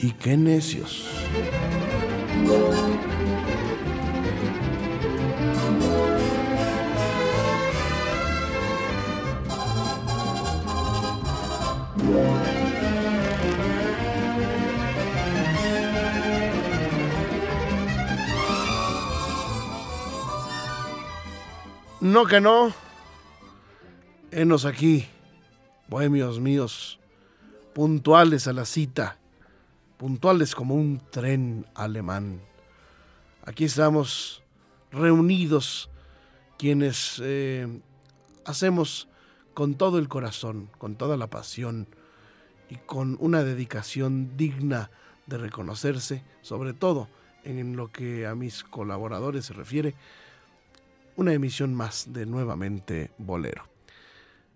Y 0.00 0.12
qué 0.12 0.36
necios. 0.36 1.08
No 22.00 22.24
que 22.24 22.40
no. 22.40 22.72
Enos 24.30 24.64
aquí, 24.64 25.06
bohemios 25.88 26.40
míos, 26.40 26.98
puntuales 27.74 28.46
a 28.46 28.52
la 28.52 28.64
cita, 28.64 29.18
puntuales 29.98 30.54
como 30.54 30.74
un 30.74 31.02
tren 31.10 31.66
alemán. 31.74 32.40
Aquí 33.44 33.64
estamos 33.64 34.42
reunidos 34.90 35.90
quienes 36.56 37.20
eh, 37.22 37.80
hacemos 38.44 39.08
con 39.54 39.74
todo 39.74 39.98
el 39.98 40.08
corazón, 40.08 40.70
con 40.78 40.96
toda 40.96 41.16
la 41.16 41.26
pasión 41.26 41.88
y 42.70 42.76
con 42.76 43.16
una 43.20 43.42
dedicación 43.42 44.36
digna 44.36 44.90
de 45.26 45.38
reconocerse, 45.38 46.22
sobre 46.42 46.72
todo 46.72 47.08
en 47.44 47.76
lo 47.76 47.90
que 47.90 48.26
a 48.26 48.34
mis 48.34 48.62
colaboradores 48.62 49.46
se 49.46 49.54
refiere, 49.54 49.94
una 51.16 51.32
emisión 51.32 51.74
más 51.74 52.12
de 52.12 52.26
Nuevamente 52.26 53.10
Bolero. 53.18 53.64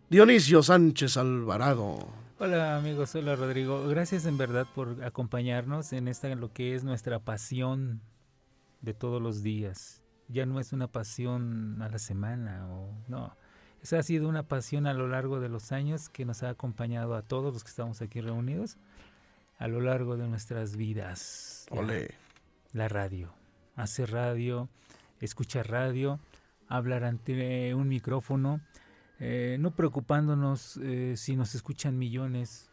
Dionisio 0.08 0.62
Sánchez 0.62 1.16
Alvarado. 1.16 2.21
Hola 2.44 2.76
amigos, 2.76 3.14
hola 3.14 3.36
Rodrigo. 3.36 3.86
Gracias 3.86 4.26
en 4.26 4.36
verdad 4.36 4.66
por 4.74 5.04
acompañarnos 5.04 5.92
en 5.92 6.08
esta 6.08 6.26
lo 6.34 6.52
que 6.52 6.74
es 6.74 6.82
nuestra 6.82 7.20
pasión 7.20 8.00
de 8.80 8.94
todos 8.94 9.22
los 9.22 9.44
días. 9.44 10.02
Ya 10.26 10.44
no 10.44 10.58
es 10.58 10.72
una 10.72 10.88
pasión 10.88 11.80
a 11.80 11.88
la 11.88 12.00
semana 12.00 12.66
o 12.68 12.98
no. 13.06 13.36
Esa 13.80 14.00
ha 14.00 14.02
sido 14.02 14.28
una 14.28 14.42
pasión 14.42 14.88
a 14.88 14.92
lo 14.92 15.06
largo 15.06 15.38
de 15.38 15.48
los 15.48 15.70
años 15.70 16.08
que 16.08 16.24
nos 16.24 16.42
ha 16.42 16.48
acompañado 16.48 17.14
a 17.14 17.22
todos 17.22 17.54
los 17.54 17.62
que 17.62 17.70
estamos 17.70 18.02
aquí 18.02 18.20
reunidos 18.20 18.76
a 19.60 19.68
lo 19.68 19.80
largo 19.80 20.16
de 20.16 20.26
nuestras 20.26 20.74
vidas. 20.74 21.66
Ole. 21.70 22.12
La 22.72 22.88
radio. 22.88 23.32
Hacer 23.76 24.10
radio, 24.10 24.68
escuchar 25.20 25.70
radio 25.70 26.18
hablar 26.72 27.04
ante 27.04 27.74
un 27.74 27.88
micrófono, 27.88 28.60
eh, 29.24 29.56
no 29.60 29.76
preocupándonos 29.76 30.78
eh, 30.78 31.14
si 31.16 31.36
nos 31.36 31.54
escuchan 31.54 31.96
millones 31.96 32.70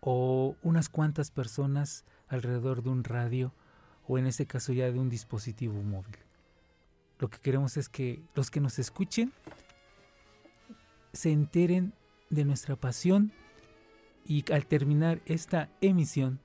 o 0.00 0.56
unas 0.62 0.88
cuantas 0.88 1.30
personas 1.30 2.04
alrededor 2.26 2.82
de 2.82 2.90
un 2.90 3.04
radio 3.04 3.54
o 4.08 4.18
en 4.18 4.26
este 4.26 4.46
caso 4.46 4.72
ya 4.72 4.90
de 4.90 4.98
un 4.98 5.08
dispositivo 5.08 5.80
móvil. 5.82 6.16
Lo 7.20 7.30
que 7.30 7.38
queremos 7.38 7.76
es 7.76 7.88
que 7.88 8.22
los 8.34 8.50
que 8.50 8.60
nos 8.60 8.78
escuchen 8.80 9.32
se 11.12 11.30
enteren 11.30 11.92
de 12.28 12.44
nuestra 12.44 12.74
pasión 12.74 13.32
y 14.24 14.44
al 14.52 14.66
terminar 14.66 15.20
esta 15.26 15.68
emisión 15.80 16.40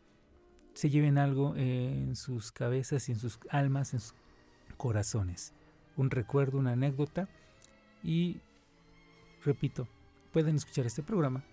se 0.73 0.89
lleven 0.89 1.17
algo 1.17 1.55
en 1.55 2.15
sus 2.15 2.51
cabezas 2.51 3.09
y 3.09 3.13
en 3.13 3.19
sus 3.19 3.39
almas, 3.49 3.93
en 3.93 3.99
sus 3.99 4.15
corazones 4.77 5.53
un 5.95 6.11
recuerdo, 6.11 6.57
una 6.57 6.73
anécdota 6.73 7.27
y, 8.03 8.37
repito, 9.45 9.87
pueden 10.31 10.55
escuchar 10.55 10.85
este 10.85 11.03
programa 11.03 11.43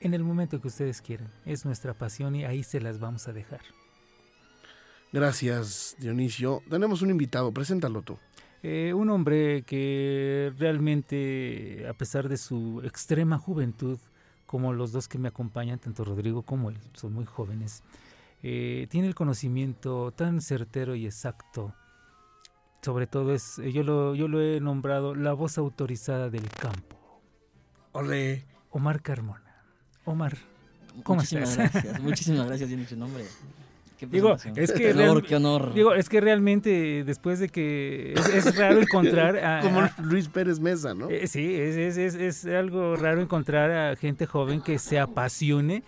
en 0.00 0.14
el 0.14 0.22
momento 0.22 0.60
que 0.60 0.68
ustedes 0.68 1.00
quieran. 1.00 1.28
Es 1.44 1.64
nuestra 1.64 1.94
pasión 1.94 2.36
y 2.36 2.44
ahí 2.44 2.62
se 2.62 2.80
las 2.80 2.98
vamos 2.98 3.28
a 3.28 3.32
dejar. 3.32 3.60
Gracias, 5.12 5.96
Dionisio. 5.98 6.62
Tenemos 6.68 7.02
un 7.02 7.10
invitado, 7.10 7.52
preséntalo 7.52 8.02
tú. 8.02 8.18
Eh, 8.62 8.92
un 8.92 9.08
hombre 9.10 9.62
que 9.62 10.52
realmente, 10.58 11.86
a 11.88 11.94
pesar 11.94 12.28
de 12.28 12.36
su 12.36 12.82
extrema 12.84 13.38
juventud, 13.38 13.98
como 14.46 14.72
los 14.72 14.92
dos 14.92 15.08
que 15.08 15.18
me 15.18 15.28
acompañan, 15.28 15.78
tanto 15.78 16.04
Rodrigo 16.04 16.42
como 16.42 16.70
él, 16.70 16.78
son 16.94 17.12
muy 17.12 17.24
jóvenes, 17.24 17.82
eh, 18.42 18.86
tiene 18.90 19.08
el 19.08 19.14
conocimiento 19.14 20.12
tan 20.12 20.40
certero 20.40 20.94
y 20.94 21.06
exacto 21.06 21.74
sobre 22.82 23.06
todo 23.06 23.34
es, 23.34 23.60
yo 23.72 23.82
lo, 23.82 24.14
yo 24.14 24.28
lo 24.28 24.40
he 24.40 24.60
nombrado 24.60 25.14
la 25.14 25.32
voz 25.32 25.58
autorizada 25.58 26.30
del 26.30 26.48
campo. 26.48 26.97
Ole. 27.98 28.44
Omar 28.70 29.02
Carmona. 29.02 29.64
Omar, 30.04 30.36
¿cómo 31.02 31.16
muchísimas 31.20 31.56
Gracias, 31.56 32.00
muchísimas 32.00 32.46
gracias, 32.46 32.68
tiene 32.68 32.86
su 32.86 32.96
nombre. 32.96 33.24
digo, 34.08 34.36
es 34.54 34.72
que 34.72 34.92
honor, 34.92 35.24
qué 35.24 35.34
honor. 35.34 35.74
Digo, 35.74 35.94
es 35.94 36.08
que 36.08 36.20
realmente 36.20 37.02
después 37.04 37.40
de 37.40 37.48
que 37.48 38.12
es, 38.12 38.56
raro 38.56 38.80
encontrar 38.80 39.36
a, 39.44 39.60
como 39.62 39.82
Luis 40.02 40.28
Pérez 40.28 40.60
Mesa, 40.60 40.94
¿no? 40.94 41.10
Eh, 41.10 41.26
sí, 41.26 41.54
es, 41.56 41.96
es, 41.96 42.14
es, 42.14 42.46
algo 42.46 42.94
raro 42.94 43.20
encontrar 43.20 43.70
a 43.72 43.96
gente 43.96 44.26
joven 44.26 44.60
que 44.60 44.78
se 44.78 45.00
apasione 45.00 45.82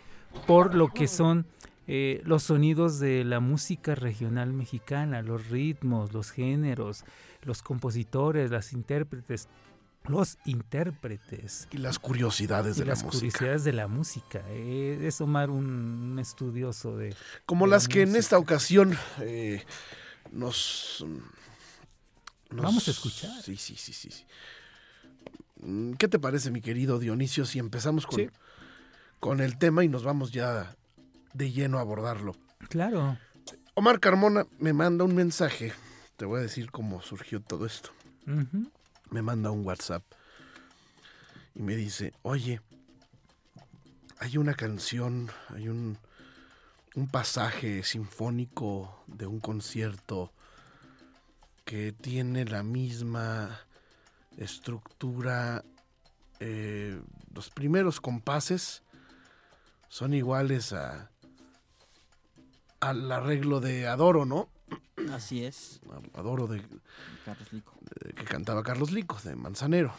por 0.49 0.75
lo 0.75 0.89
que 0.89 1.07
son 1.07 1.47
eh, 1.87 2.23
los 2.25 2.43
sonidos 2.43 2.99
de 2.99 3.25
la 3.25 3.39
música 3.39 3.95
regional 3.95 4.53
mexicana, 4.53 5.23
los 5.23 5.49
ritmos, 5.49 6.13
los 6.13 6.33
géneros, 6.33 7.05
los 7.43 7.63
compositores, 7.63 8.51
las 8.51 8.73
intérpretes, 8.73 9.49
los 10.05 10.39
intérpretes. 10.45 11.69
Y 11.71 11.79
las 11.79 11.99
curiosidades 11.99 12.77
de 12.77 12.85
la 12.85 12.95
música. 12.95 13.07
Las 13.07 13.15
curiosidades 13.15 13.65
de 13.65 13.73
la 13.73 13.87
música. 13.87 14.43
Eh, 14.49 14.99
es 15.03 15.21
Omar 15.21 15.51
un, 15.51 16.19
estudioso 16.19 16.97
de... 16.97 17.15
Como 17.47 17.67
las 17.67 17.89
que 17.89 18.03
en 18.03 18.17
esta 18.17 18.39
ocasión 18.39 18.97
eh, 19.21 19.65
nos, 20.33 21.05
Vamos 22.51 22.89
a 22.89 22.91
escuchar. 22.91 23.43
Sí, 23.43 23.57
sí, 23.57 23.77
sí, 23.77 23.93
sí. 23.93 24.11
Mm, 25.61 25.93
¿Qué 25.93 26.09
te 26.09 26.19
parece, 26.19 26.51
mi 26.51 26.61
querido 26.61 26.99
Dionisio, 26.99 27.45
si 27.45 27.59
empezamos 27.59 28.07
con, 28.07 28.31
con 29.21 29.41
el 29.41 29.59
tema 29.59 29.85
y 29.85 29.89
nos 29.89 30.03
vamos 30.03 30.33
ya 30.33 30.77
de 31.33 31.53
lleno 31.53 31.79
abordarlo. 31.79 32.35
Claro. 32.69 33.19
Omar 33.75 34.01
Carmona 34.01 34.47
me 34.59 34.73
manda 34.73 35.05
un 35.05 35.15
mensaje. 35.15 35.73
Te 36.17 36.25
voy 36.25 36.41
a 36.41 36.43
decir 36.43 36.71
cómo 36.71 37.01
surgió 37.03 37.41
todo 37.41 37.67
esto. 37.67 37.91
Me 39.11 39.23
manda 39.23 39.51
un 39.51 39.65
WhatsApp 39.65 40.05
y 41.55 41.63
me 41.63 41.77
dice, 41.77 42.13
oye, 42.23 42.61
hay 44.19 44.37
una 44.37 44.55
canción, 44.55 45.31
hay 45.49 45.69
un, 45.69 45.99
un 46.95 47.09
pasaje 47.09 47.83
sinfónico 47.83 49.03
de 49.07 49.27
un 49.27 49.41
concierto 49.41 50.33
que 51.65 51.93
tiene 51.93 52.45
la 52.45 52.63
misma 52.63 53.61
estructura, 54.37 55.65
eh, 56.41 57.01
los 57.35 57.51
primeros 57.51 58.01
compases 58.01 58.83
son 59.89 60.15
iguales 60.15 60.73
a, 60.73 61.11
al 62.81 63.11
arreglo 63.13 63.61
de 63.61 63.87
Adoro, 63.87 64.25
¿no? 64.25 64.49
Así 65.13 65.45
es. 65.45 65.81
Adoro 66.15 66.47
de 66.47 66.63
Carlos 67.25 67.53
Lico. 67.53 67.80
Que 68.15 68.25
cantaba 68.25 68.63
Carlos 68.63 68.93
Lico, 68.93 69.19
de 69.25 69.35
Manzanero. 69.37 69.93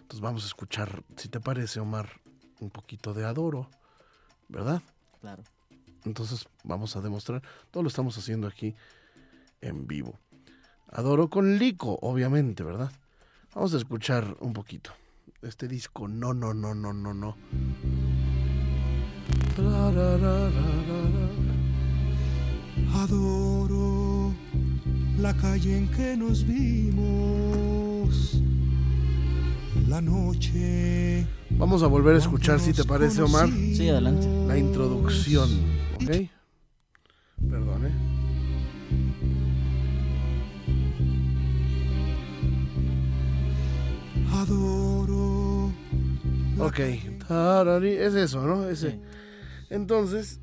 Entonces 0.00 0.20
vamos 0.20 0.44
a 0.44 0.46
escuchar, 0.46 1.02
si 1.16 1.28
te 1.28 1.40
parece, 1.40 1.80
Omar, 1.80 2.08
un 2.60 2.70
poquito 2.70 3.12
de 3.14 3.24
Adoro, 3.24 3.68
¿verdad? 4.48 4.82
Claro. 5.20 5.42
Entonces 6.04 6.48
vamos 6.64 6.96
a 6.96 7.00
demostrar, 7.00 7.42
todo 7.70 7.82
lo 7.82 7.88
estamos 7.88 8.16
haciendo 8.16 8.46
aquí 8.46 8.74
en 9.60 9.86
vivo. 9.86 10.18
Adoro 10.90 11.28
con 11.28 11.58
Lico, 11.58 11.98
obviamente, 12.00 12.62
¿verdad? 12.62 12.90
Vamos 13.54 13.74
a 13.74 13.76
escuchar 13.76 14.36
un 14.40 14.52
poquito. 14.52 14.92
Este 15.42 15.68
disco, 15.68 16.08
no, 16.08 16.32
no, 16.32 16.54
no, 16.54 16.74
no, 16.74 16.92
no, 16.92 17.14
no. 17.14 17.36
Adoro 22.94 24.07
la 25.20 25.34
calle 25.34 25.76
en 25.76 25.88
que 25.90 26.16
nos 26.16 26.44
vimos, 26.46 28.40
la 29.88 30.00
noche 30.00 31.26
Vamos 31.50 31.82
a 31.82 31.86
volver 31.88 32.14
a 32.14 32.18
escuchar, 32.18 32.60
si 32.60 32.72
te 32.72 32.84
parece, 32.84 33.22
Omar, 33.22 33.48
Sí, 33.48 33.88
adelante. 33.88 34.28
la 34.46 34.56
introducción, 34.56 35.48
¿ok? 35.96 36.28
Perdón, 37.50 37.86
¿eh? 37.86 37.92
Adoro. 44.32 45.72
Ok, 46.58 46.80
tarari, 47.26 47.90
es 47.92 48.14
eso, 48.14 48.46
¿no? 48.46 48.68
Ese. 48.68 48.90
Sí. 48.92 49.00
Entonces, 49.70 50.40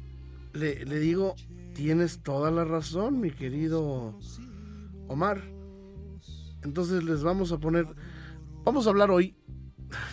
le, 0.53 0.85
le 0.85 0.99
digo, 0.99 1.35
tienes 1.73 2.19
toda 2.23 2.51
la 2.51 2.63
razón, 2.63 3.19
mi 3.19 3.31
querido 3.31 4.17
Omar. 5.07 5.41
Entonces 6.63 7.03
les 7.03 7.21
vamos 7.23 7.51
a 7.51 7.57
poner, 7.59 7.85
vamos 8.63 8.87
a 8.87 8.89
hablar 8.89 9.11
hoy, 9.11 9.35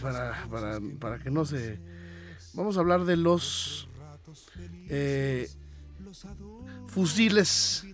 para, 0.03 0.47
para, 0.51 0.79
para 1.01 1.19
que 1.19 1.31
no 1.31 1.45
se... 1.45 1.81
Vamos 2.55 2.77
a 2.77 2.81
hablar 2.81 3.05
de 3.07 3.17
los 3.17 3.89
eh, 4.91 5.49
fusiles, 6.89 7.87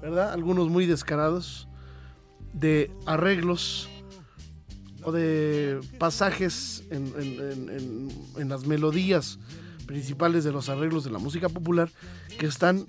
¿verdad? 0.00 0.32
Algunos 0.32 0.68
muy 0.70 0.86
descarados, 0.86 1.68
de 2.54 2.90
arreglos 3.06 3.88
o 5.02 5.12
de 5.12 5.80
pasajes 5.98 6.84
en, 6.90 7.06
en- 7.18 7.70
en- 7.70 8.10
en- 8.38 8.48
las 8.48 8.66
melodías 8.66 9.38
principales 9.86 10.44
de 10.44 10.52
los 10.52 10.68
arreglos 10.68 11.04
de 11.04 11.10
la 11.10 11.18
música 11.18 11.48
popular 11.48 11.90
que 12.38 12.46
están 12.46 12.86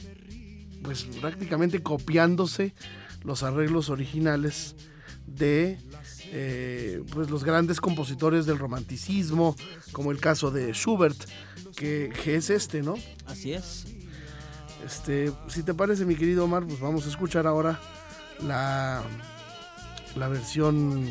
pues 0.84 1.04
prácticamente 1.20 1.82
copiándose 1.84 2.74
los 3.24 3.44
arreglos 3.44 3.90
originales 3.90 4.76
de 5.28 5.78
eh, 6.34 7.04
pues 7.12 7.30
los 7.30 7.44
grandes 7.44 7.80
compositores 7.82 8.46
del 8.46 8.58
romanticismo 8.58 9.56
como 9.92 10.12
el 10.12 10.20
caso 10.20 10.50
de 10.52 10.74
Schubert 10.74 11.18
que, 11.76 12.12
que 12.24 12.36
es 12.36 12.50
este 12.50 12.82
no 12.82 12.96
Así 13.28 13.54
es. 13.54 13.86
este 14.86 15.32
si 15.48 15.64
te 15.64 15.74
parece 15.74 16.06
mi 16.06 16.16
querido 16.16 16.46
Omar 16.46 16.66
pues 16.66 16.80
vamos 16.80 17.06
a 17.06 17.10
escuchar 17.10 17.48
ahora 17.48 17.80
la 18.46 19.04
la 20.16 20.28
versión 20.28 21.06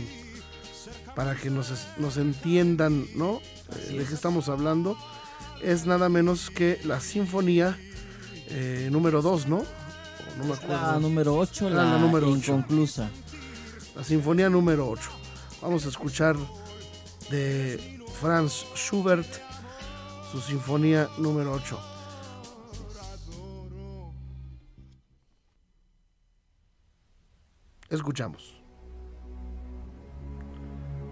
para 1.15 1.35
que 1.35 1.51
nos, 1.51 1.73
nos 1.99 2.17
entiendan 2.17 3.07
no 3.15 3.41
Eh, 3.89 3.99
de 3.99 4.05
qué 4.05 4.15
estamos 4.15 4.49
hablando 4.49 4.97
es 5.63 5.87
nada 5.87 6.09
menos 6.09 6.51
que 6.51 6.81
la 6.85 6.99
sinfonía 7.01 7.79
eh, 8.49 8.89
número 8.91 9.23
2 9.23 9.47
no 9.47 9.63
no 10.39 10.45
me 10.45 10.53
acuerdo 10.55 10.75
la 10.75 10.99
número 10.99 11.37
8, 11.37 11.67
Ah, 11.67 11.71
la, 11.71 11.85
la 11.85 11.99
número 11.99 12.29
inconclusa. 12.29 13.11
la 13.97 14.05
sinfonía 14.05 14.49
número 14.49 14.89
8. 14.89 15.11
Vamos 15.63 15.85
a 15.87 15.89
escuchar 15.89 16.37
de 17.31 18.03
Franz 18.21 18.65
Schubert 18.75 19.29
su 20.33 20.41
sinfonía 20.41 21.09
número 21.19 21.53
8. 21.53 21.79
Escuchamos. 27.89 28.57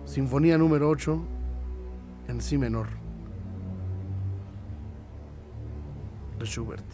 Sinfonía 0.04 0.56
número 0.56 0.88
8 0.88 1.20
en 2.28 2.40
si 2.40 2.56
menor 2.56 2.88
de 6.38 6.46
Schubert. 6.46 6.86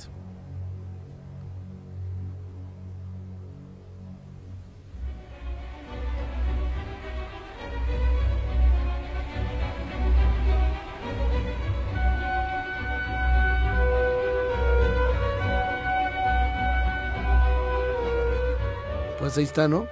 Pues 19.34 19.38
ahí 19.40 19.44
está, 19.46 19.66
¿no? 19.66 19.88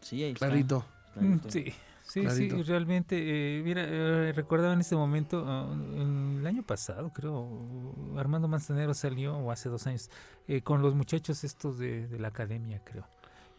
Sí, 0.00 0.24
ahí 0.24 0.32
está. 0.32 0.46
Clarito. 0.46 0.82
Clarito. 1.12 1.50
Sí, 1.50 1.74
sí, 2.04 2.22
Clarito. 2.22 2.56
sí, 2.56 2.62
realmente. 2.62 3.16
eh, 3.18 3.62
mira, 3.62 3.84
eh, 3.86 4.32
recordaba 4.32 4.72
en 4.72 4.80
este 4.80 4.96
momento, 4.96 5.44
ah, 5.46 5.68
en 5.70 6.38
el 6.40 6.46
año 6.46 6.62
pasado, 6.62 7.12
creo, 7.12 7.94
Armando 8.16 8.48
Manzanero 8.48 8.94
salió, 8.94 9.36
o 9.36 9.50
hace 9.50 9.68
dos 9.68 9.86
años, 9.86 10.08
eh, 10.48 10.62
con 10.62 10.80
los 10.80 10.94
muchachos 10.94 11.44
estos 11.44 11.78
de, 11.78 12.06
de 12.08 12.18
la 12.18 12.28
academia, 12.28 12.82
creo. 12.82 13.04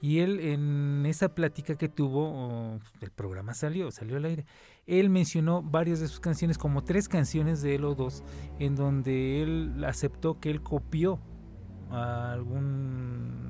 Y 0.02 0.22
él, 0.22 0.40
en 0.40 1.06
esa 1.06 1.36
plática 1.36 1.76
que 1.76 1.88
tuvo, 1.88 2.32
oh, 2.32 2.80
el 3.02 3.12
programa 3.12 3.54
salió, 3.54 3.92
salió 3.92 4.18
al 4.18 4.26
aire. 4.26 4.48
Él 4.88 5.12
mencionó 5.12 5.62
varias 5.62 6.00
de 6.00 6.08
sus 6.08 6.20
canciones, 6.20 6.58
como 6.58 6.84
tres 6.84 7.08
canciones 7.08 7.62
de 7.62 7.76
él 7.76 7.86
o 7.86 7.94
dos, 7.94 8.24
en 8.58 8.76
donde 8.76 9.44
él 9.44 9.84
aceptó 9.86 10.40
que 10.40 10.50
él 10.50 10.64
copió 10.64 11.20
a 11.92 12.32
algún 12.32 13.41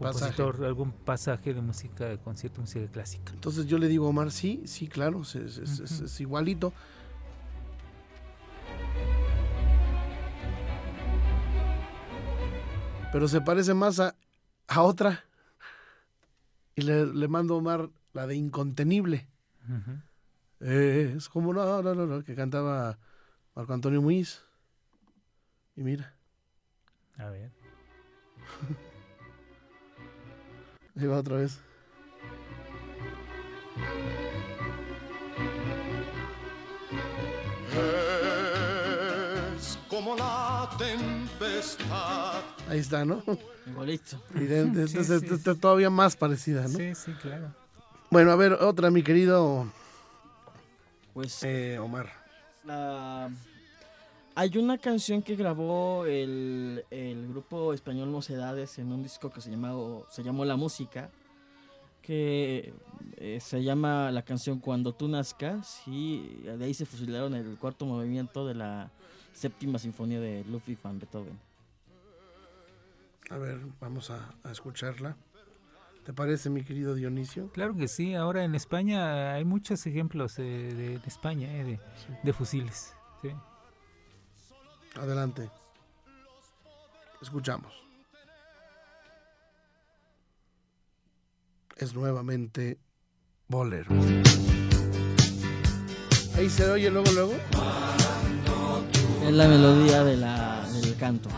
Pasaje. 0.00 0.34
compositor, 0.36 0.64
algún 0.66 0.92
pasaje 0.92 1.54
de 1.54 1.60
música, 1.60 2.06
de 2.06 2.18
concierto, 2.18 2.60
música 2.60 2.86
clásica. 2.90 3.32
Entonces 3.32 3.66
yo 3.66 3.78
le 3.78 3.86
digo 3.88 4.06
a 4.06 4.08
Omar, 4.08 4.30
sí, 4.32 4.62
sí, 4.66 4.88
claro, 4.88 5.22
es, 5.22 5.34
es- 5.36 5.58
es- 5.58 5.78
es- 5.80 5.92
Ujú. 5.92 6.04
es 6.06 6.20
igualito. 6.20 6.72
Pero 13.12 13.26
se 13.28 13.40
parece 13.40 13.74
más 13.74 13.98
a, 14.00 14.14
a 14.68 14.82
otra. 14.82 15.24
Y 16.76 16.82
le, 16.82 17.06
le 17.06 17.28
mando 17.28 17.54
a 17.54 17.58
Omar 17.58 17.90
la 18.12 18.26
de 18.26 18.36
Incontenible. 18.36 19.26
Es 20.60 21.28
como 21.28 21.52
no, 21.52 21.82
no, 21.82 21.94
no, 21.94 22.06
no, 22.06 22.22
que 22.24 22.34
cantaba 22.34 22.98
Marco 23.54 23.72
Antonio 23.72 24.00
Muiz. 24.02 24.42
Y 25.76 25.82
mira, 25.82 26.14
A 27.18 27.26
ver. 27.30 27.50
ahí 31.00 31.06
va 31.06 31.18
otra 31.18 31.36
vez. 31.36 31.58
Es 39.56 39.78
como 39.88 40.16
la 40.16 40.68
tempestad. 40.78 42.42
Ahí 42.68 42.78
está, 42.78 43.04
¿no? 43.04 43.22
Igualito. 43.66 44.22
Evidente, 44.34 44.88
Sí, 44.88 44.94
sí, 45.04 45.12
esta- 45.12 45.34
esta 45.34 45.50
es 45.52 45.60
todavía 45.60 45.90
más 45.90 46.16
parecida, 46.16 46.62
¿no? 46.62 46.68
Sí, 46.78 46.94
sí, 46.94 47.12
claro. 47.20 47.52
Bueno, 48.10 48.32
a 48.32 48.36
ver, 48.36 48.54
otra, 48.54 48.90
mi 48.90 49.02
querido 49.02 49.66
Pues 51.14 51.42
eh, 51.42 51.78
Omar. 51.78 52.08
la- 52.64 53.28
hay 54.34 54.56
una 54.58 54.78
canción 54.78 55.22
que 55.22 55.36
grabó 55.36 56.06
el, 56.06 56.84
el 56.90 57.28
grupo 57.28 57.72
español 57.72 58.08
Mocedades 58.08 58.78
en 58.78 58.92
un 58.92 59.02
disco 59.02 59.30
que 59.30 59.40
se 59.40 59.50
llamó, 59.50 60.06
se 60.10 60.22
llamó 60.22 60.44
La 60.44 60.56
Música, 60.56 61.10
que 62.02 62.72
eh, 63.16 63.38
se 63.40 63.62
llama 63.62 64.10
la 64.10 64.22
canción 64.22 64.58
Cuando 64.58 64.92
tú 64.92 65.08
nazcas 65.08 65.82
y 65.86 66.42
de 66.42 66.64
ahí 66.64 66.74
se 66.74 66.86
fusilaron 66.86 67.34
el 67.34 67.56
cuarto 67.58 67.86
movimiento 67.86 68.46
de 68.46 68.54
la 68.54 68.90
séptima 69.32 69.78
sinfonía 69.78 70.20
de 70.20 70.44
Ludwig 70.44 70.78
van 70.82 70.98
Beethoven. 70.98 71.38
A 73.30 73.38
ver, 73.38 73.60
vamos 73.80 74.10
a, 74.10 74.34
a 74.42 74.50
escucharla. 74.50 75.16
¿Te 76.04 76.12
parece, 76.12 76.50
mi 76.50 76.64
querido 76.64 76.94
Dionisio? 76.94 77.50
Claro 77.52 77.76
que 77.76 77.86
sí. 77.86 78.14
Ahora 78.14 78.42
en 78.42 78.54
España 78.54 79.34
hay 79.34 79.44
muchos 79.44 79.86
ejemplos 79.86 80.38
eh, 80.38 80.42
de, 80.42 80.94
en 80.94 81.02
España 81.06 81.54
eh, 81.54 81.64
de, 81.64 81.80
de 82.22 82.32
fusiles. 82.32 82.94
sí. 83.22 83.30
Adelante. 84.96 85.50
Escuchamos. 87.22 87.72
Es 91.76 91.94
nuevamente 91.94 92.78
Bolero. 93.48 93.90
Ahí 96.36 96.48
se 96.48 96.70
oye 96.70 96.90
luego, 96.90 97.10
luego. 97.12 97.32
Es 99.24 99.32
la 99.32 99.48
melodía 99.48 100.04
de 100.04 100.16
la, 100.16 100.66
del 100.68 100.96
canto. 100.96 101.28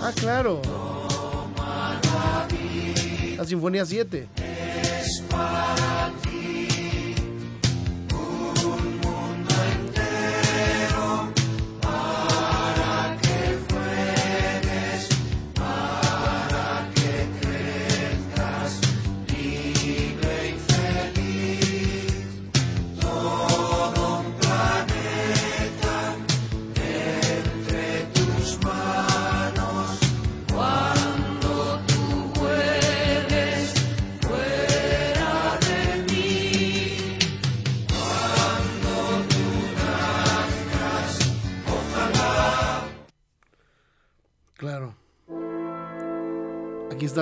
Ah, 0.00 0.12
claro. 0.16 0.60
La 3.36 3.44
Sinfonía 3.44 3.86
7. 3.86 4.41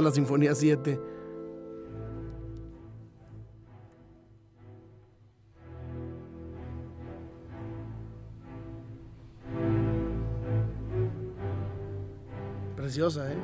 La 0.00 0.11
Sinfonía 0.11 0.54
7. 0.54 1.00
Preciosa, 12.76 13.30
¿eh? 13.33 13.37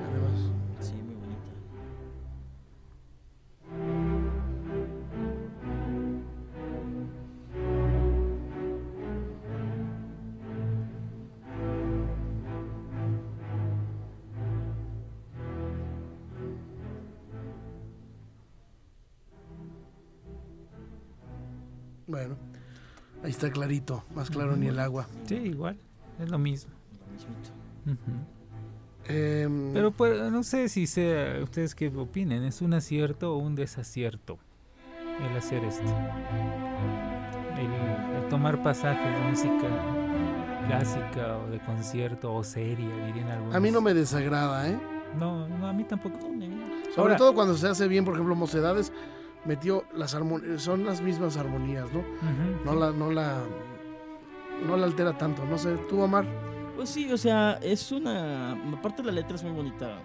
Bueno, 22.07 22.37
ahí 23.23 23.31
está 23.31 23.51
clarito, 23.51 24.05
más 24.15 24.31
claro 24.31 24.57
ni 24.57 24.67
el 24.69 24.79
agua. 24.79 25.07
Sí, 25.27 25.35
igual, 25.37 25.77
es 26.21 26.29
lo 26.31 26.39
mismo. 26.39 26.71
Ujú. 27.87 27.97
Em, 29.09 29.73
Pero 29.73 29.91
pues, 29.93 30.31
no 30.33 30.43
sé 30.43 30.69
si 30.69 30.87
sea, 30.87 31.41
ustedes 31.43 31.75
qué 31.75 31.89
opinen, 31.89 32.43
¿es 32.45 32.61
un 32.63 32.75
acierto 32.75 33.35
o 33.35 33.39
un 33.39 33.55
desacierto 33.55 34.39
el 35.31 35.37
hacer 35.37 35.65
esto? 35.65 35.83
El, 37.57 38.23
el 38.23 38.29
tomar 38.29 38.63
pasajes 38.63 39.05
de 39.19 39.31
música 39.31 39.69
clásica 40.67 41.39
o 41.39 41.47
de 41.51 41.59
concierto 41.61 42.35
o 42.35 42.43
seria, 42.45 42.89
dirían 43.07 43.29
algunos. 43.29 43.55
a 43.55 43.61
mí 43.61 43.71
no 43.71 43.81
me 43.81 43.95
desagrada, 43.95 44.69
¿eh? 44.69 44.79
No, 45.19 45.49
no, 45.49 45.69
a 45.69 45.73
mí 45.73 45.85
tampoco. 45.85 46.19
Sobre 46.21 46.99
Ahora- 46.99 47.17
todo 47.17 47.35
cuando 47.35 47.57
se 47.57 47.69
hace 47.69 47.87
bien, 47.89 48.05
por 48.05 48.15
ejemplo, 48.15 48.35
Mocedades 48.35 48.93
metió 49.47 49.85
las 49.95 50.15
armonías, 50.15 50.63
son 50.63 50.85
las 50.85 51.01
mismas 51.01 51.37
armonías, 51.37 51.91
¿no? 51.93 52.03
No 52.65 52.75
la, 52.75 52.91
no 52.91 53.11
la, 53.11 53.43
no 54.67 54.77
la 54.77 54.87
altera 54.87 55.17
tanto. 55.17 55.45
No 55.45 55.57
sé, 55.59 55.77
tú, 55.89 56.01
Omar. 56.01 56.27
Pues 56.77 56.91
sí, 56.91 57.11
o 57.13 57.17
sea, 57.17 57.59
es 57.63 57.91
una. 57.93 58.53
Aparte, 58.77 59.03
la 59.03 59.13
letra 59.13 59.37
es 59.37 59.43
muy 59.45 59.53
bonita. 59.53 59.99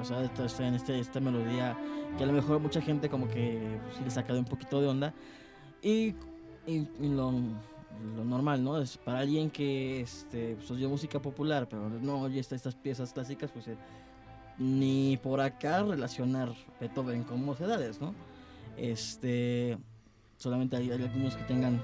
O 0.00 0.04
sea, 0.04 0.22
esta, 0.22 0.44
esta, 0.44 0.66
en 0.68 0.74
este, 0.74 0.98
esta 0.98 1.20
melodía 1.20 1.76
que 2.18 2.24
a 2.24 2.26
lo 2.26 2.32
mejor 2.34 2.60
mucha 2.60 2.80
gente, 2.82 3.08
como 3.08 3.28
que 3.28 3.78
pues, 3.84 3.96
sí 3.96 4.04
le 4.04 4.10
saca 4.10 4.32
de 4.34 4.38
un 4.40 4.44
poquito 4.44 4.80
de 4.80 4.88
onda. 4.88 5.14
Y, 5.80 6.14
y- 6.66 6.88
y 7.00 7.08
lo, 7.08 7.32
lo 8.14 8.24
normal, 8.24 8.62
¿no? 8.62 8.78
Es 8.78 8.98
para 8.98 9.20
alguien 9.20 9.50
que 9.50 10.00
este, 10.02 10.56
pues, 10.56 10.70
oye 10.70 10.86
música 10.86 11.20
popular, 11.20 11.66
pero 11.68 11.88
no 11.88 12.20
oye 12.22 12.40
esta- 12.40 12.56
estas 12.56 12.74
piezas 12.74 13.12
clásicas, 13.14 13.50
pues 13.50 13.68
eh, 13.68 13.76
ni 14.58 15.18
por 15.22 15.40
acá 15.40 15.82
relacionar 15.82 16.52
Beethoven 16.80 17.22
con 17.24 17.42
mocedades, 17.44 18.00
¿no? 18.00 18.14
Este. 18.76 19.78
Solamente 20.36 20.76
hay, 20.76 20.90
hay 20.90 21.02
algunos 21.02 21.34
que 21.36 21.44
tengan 21.44 21.82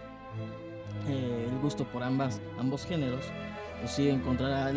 eh, 1.08 1.48
el 1.50 1.58
gusto 1.60 1.84
por 1.90 2.02
ambas, 2.02 2.40
ambos 2.58 2.84
géneros 2.84 3.24
pues 3.82 3.94
sí, 3.94 4.16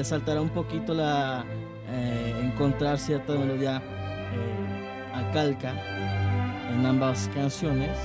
saltará 0.04 0.42
un 0.42 0.50
poquito 0.50 0.96
la 0.96 1.46
eh, 1.88 2.42
encontrar 2.44 2.98
cierta 2.98 3.34
melodía 3.34 3.80
eh, 4.34 5.12
a 5.14 5.32
calca 5.32 5.74
en 6.74 6.84
ambas 6.84 7.30
canciones. 7.36 7.96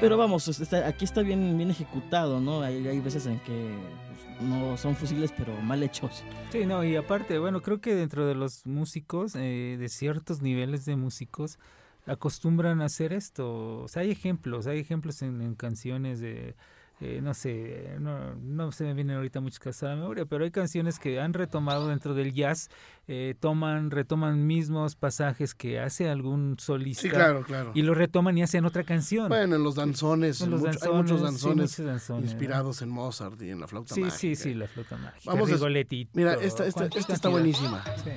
Pero 0.00 0.16
vamos, 0.16 0.48
aquí 0.72 1.04
está 1.04 1.22
bien, 1.22 1.56
bien 1.56 1.70
ejecutado, 1.70 2.40
¿no? 2.40 2.62
Hay, 2.62 2.86
hay 2.88 2.98
veces 2.98 3.26
en 3.26 3.38
que 3.40 3.76
pues, 4.08 4.42
no 4.42 4.76
son 4.76 4.96
fusiles, 4.96 5.32
pero 5.36 5.56
mal 5.62 5.84
hechos. 5.84 6.24
Sí, 6.50 6.66
no, 6.66 6.82
y 6.82 6.96
aparte, 6.96 7.38
bueno, 7.38 7.62
creo 7.62 7.80
que 7.80 7.94
dentro 7.94 8.26
de 8.26 8.34
los 8.34 8.66
músicos, 8.66 9.36
eh, 9.36 9.76
de 9.78 9.88
ciertos 9.88 10.42
niveles 10.42 10.84
de 10.84 10.96
músicos, 10.96 11.60
acostumbran 12.08 12.80
a 12.80 12.86
hacer 12.86 13.12
esto. 13.12 13.80
O 13.82 13.88
sea, 13.88 14.02
hay 14.02 14.10
ejemplos, 14.10 14.66
hay 14.66 14.78
ejemplos 14.80 15.22
en, 15.22 15.40
en 15.42 15.54
canciones 15.54 16.20
de, 16.20 16.54
eh, 17.00 17.20
no 17.22 17.32
sé, 17.32 17.96
no, 18.00 18.34
no 18.34 18.72
se 18.72 18.82
me 18.84 18.92
vienen 18.94 19.16
ahorita 19.16 19.40
muchos 19.40 19.60
casos 19.60 19.84
a 19.84 19.90
la 19.90 19.96
memoria, 19.96 20.24
pero 20.26 20.42
hay 20.44 20.50
canciones 20.50 20.98
que 20.98 21.20
han 21.20 21.32
retomado 21.32 21.88
dentro 21.88 22.12
del 22.14 22.32
jazz, 22.32 22.70
eh, 23.06 23.36
toman, 23.38 23.90
retoman 23.92 24.46
mismos 24.48 24.96
pasajes 24.96 25.54
que 25.54 25.78
hace 25.78 26.08
algún 26.08 26.56
solista 26.58 27.02
Sí, 27.02 27.08
claro, 27.10 27.42
claro. 27.44 27.70
y 27.74 27.82
lo 27.82 27.94
retoman 27.94 28.36
y 28.36 28.42
hacen 28.42 28.64
otra 28.64 28.82
canción. 28.82 29.28
Bueno, 29.28 29.54
en 29.56 29.62
los 29.62 29.76
danzones, 29.76 30.40
En 30.40 30.50
los 30.50 30.60
mucho- 30.60 30.78
hay 30.90 30.92
muchos 30.96 31.18
sí, 31.18 31.24
danzones 31.24 31.70
muchos 31.70 31.86
danzones, 31.86 32.24
¿no? 32.24 32.30
inspirados 32.32 32.82
en 32.82 32.88
Mozart 32.88 33.40
y 33.42 33.50
en 33.50 33.60
la 33.60 33.68
flauta 33.68 33.94
Sí, 33.94 34.00
mágica. 34.00 34.18
sí, 34.18 34.34
sí, 34.34 34.54
la 34.54 34.66
flauta 34.66 34.96
mágica. 34.96 35.32
Vamos 35.32 35.50
a- 35.52 35.68
Mira, 36.14 36.34
esta, 36.34 36.66
esta, 36.66 36.86
esta 36.86 37.12
está 37.12 37.28
buenísima. 37.28 37.84
Sí. 38.02 38.10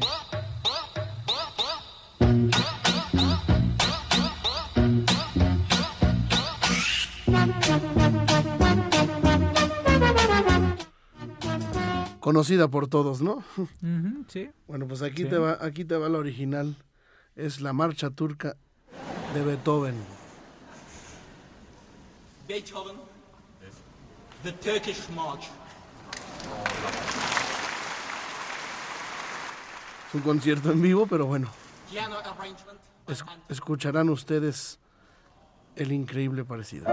Conocida 12.32 12.70
por 12.70 12.88
todos, 12.88 13.22
¿no? 13.22 13.44
Sí. 14.30 14.50
Bueno, 14.66 14.88
pues 14.88 15.02
aquí 15.02 15.24
Sí. 15.24 15.30
te 15.30 15.38
va, 15.38 15.58
aquí 15.60 15.84
te 15.84 15.98
va 15.98 16.08
la 16.08 16.18
original. 16.18 16.78
Es 17.36 17.60
la 17.60 17.74
marcha 17.74 18.10
turca 18.10 18.56
de 19.34 19.42
Beethoven. 19.44 19.96
Beethoven, 22.48 22.96
the 24.44 24.54
Turkish 24.54 25.10
March. 25.14 25.50
Es 30.08 30.16
un 30.16 30.22
concierto 30.22 30.72
en 30.72 30.82
vivo, 30.82 31.06
pero 31.08 31.26
bueno, 31.26 31.50
es- 33.10 33.26
escucharán 33.50 34.08
ustedes 34.08 34.80
el 35.76 35.92
increíble 35.92 36.46
parecido. 36.46 36.88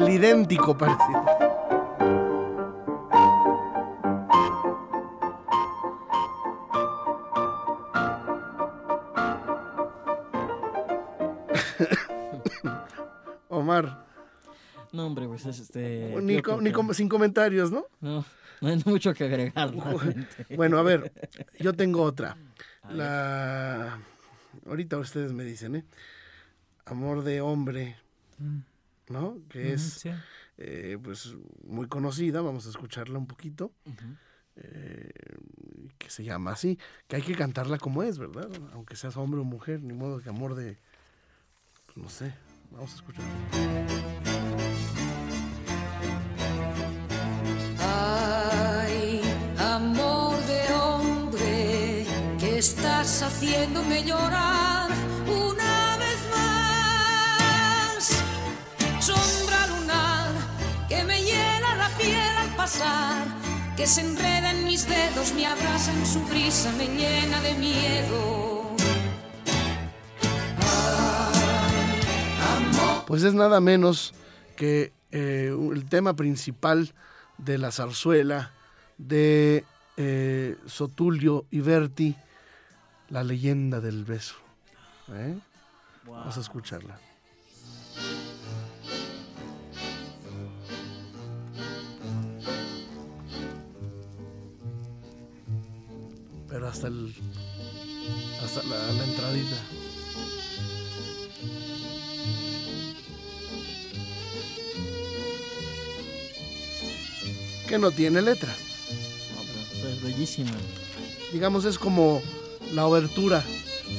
El 0.00 0.08
idéntico 0.08 0.76
parecido. 0.76 1.24
Omar, 13.48 14.06
No, 14.92 15.06
hombre, 15.06 15.26
pues 15.28 15.46
es 15.46 15.58
este. 15.60 16.16
ni, 16.22 16.40
com- 16.42 16.92
sin 16.94 17.08
comentarios, 17.08 17.70
¿no? 17.70 17.84
No, 18.00 18.24
no 18.60 18.68
hay 18.68 18.82
mucho 18.84 19.14
que 19.14 19.24
agregar. 19.24 19.72
realmente. 19.74 20.56
Bueno, 20.56 20.78
a 20.78 20.82
ver, 20.82 21.12
yo 21.58 21.72
tengo 21.74 22.02
otra. 22.02 22.36
La... 22.88 23.98
Ahorita 24.66 24.98
ustedes 24.98 25.32
me 25.32 25.44
dicen, 25.44 25.76
¿eh? 25.76 25.84
Amor 26.86 27.22
de 27.22 27.40
hombre, 27.40 27.96
¿no? 29.10 29.38
Que 29.48 29.74
es, 29.74 29.82
sí. 29.82 30.10
eh, 30.56 30.96
pues, 31.02 31.34
muy 31.64 31.88
conocida. 31.88 32.40
Vamos 32.40 32.66
a 32.66 32.70
escucharla 32.70 33.18
un 33.18 33.26
poquito. 33.26 33.72
Eh, 34.56 35.10
que 35.98 36.10
se 36.10 36.24
llama 36.24 36.52
así. 36.52 36.78
Que 37.08 37.16
hay 37.16 37.22
que 37.22 37.34
cantarla 37.34 37.78
como 37.78 38.02
es, 38.02 38.18
¿verdad? 38.18 38.48
Aunque 38.72 38.96
seas 38.96 39.16
hombre 39.16 39.40
o 39.40 39.44
mujer, 39.44 39.82
ni 39.82 39.92
modo 39.92 40.20
que 40.20 40.28
amor 40.28 40.54
de... 40.54 40.78
pues, 41.86 41.96
no 41.96 42.08
sé. 42.08 42.34
Vamos 42.70 42.92
a 42.92 42.94
escuchar. 42.94 43.24
Ay, 47.80 49.20
amor 49.58 50.36
de 50.46 50.72
hombre, 50.74 52.06
que 52.38 52.58
estás 52.58 53.22
haciéndome 53.22 54.04
llorar 54.04 54.90
pasar, 62.70 63.26
que 63.76 63.86
se 63.86 64.00
enreda 64.00 64.52
en 64.52 64.64
mis 64.64 64.86
dedos, 64.86 65.34
me 65.34 65.46
abraza 65.46 65.92
en 65.92 66.06
su 66.06 66.20
brisa, 66.26 66.72
me 66.72 66.86
llena 66.86 67.40
de 67.42 67.54
miedo. 67.54 68.76
Pues 73.06 73.24
es 73.24 73.34
nada 73.34 73.60
menos 73.60 74.14
que 74.56 74.92
eh, 75.10 75.52
el 75.72 75.88
tema 75.88 76.14
principal 76.14 76.92
de 77.38 77.58
la 77.58 77.72
zarzuela 77.72 78.52
de 78.98 79.64
eh, 79.96 80.56
Sotulio 80.66 81.46
y 81.50 81.60
Berti, 81.60 82.14
la 83.08 83.24
leyenda 83.24 83.80
del 83.80 84.04
beso. 84.04 84.36
¿Eh? 85.12 85.36
Vamos 86.06 86.36
a 86.36 86.40
escucharla. 86.40 87.09
Pero 96.50 96.68
hasta 96.68 96.88
el 96.88 97.14
hasta 98.42 98.62
la, 98.64 98.92
la 98.92 99.04
entradita. 99.04 99.56
que 107.70 107.78
no 107.78 107.92
tiene 107.92 108.20
letra. 108.20 108.52
bellísima. 110.02 110.50
Digamos, 111.32 111.64
es 111.64 111.78
como 111.78 112.20
la 112.74 112.84
obertura 112.84 113.44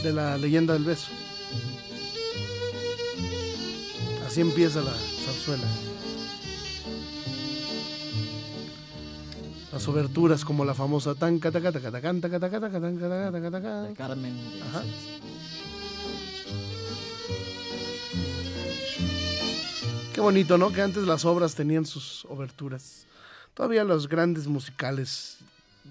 de 0.04 0.12
la 0.12 0.38
leyenda 0.38 0.74
del 0.74 0.84
beso. 0.84 1.08
Así 4.28 4.42
empieza 4.42 4.82
la 4.82 4.92
zarzuela. 4.92 5.64
Las 9.72 9.88
oberturas 9.88 10.44
como 10.44 10.66
la 10.66 10.74
famosa 10.74 11.16
tan 11.16 11.40
cata 11.40 11.62
cata 11.62 11.80
cata 11.80 12.02
canta 12.02 12.30
cata 12.30 12.50
cata 12.50 12.70
cata 12.70 12.92
cata 12.92 13.32
cata 13.32 13.42
cata 13.52 13.82
De 13.84 13.94
cata. 13.94 14.08
Carmen. 14.08 14.38
Ajá. 14.68 14.84
Qué 20.14 20.20
bonito, 20.20 20.58
¿no? 20.58 20.72
Que 20.74 20.82
antes 20.82 21.04
las 21.04 21.24
obras 21.26 21.56
tenían 21.56 21.86
sus 21.86 22.26
oberturas. 22.26 23.06
Todavía 23.54 23.84
los 23.84 24.08
grandes 24.10 24.48
musicales 24.48 25.38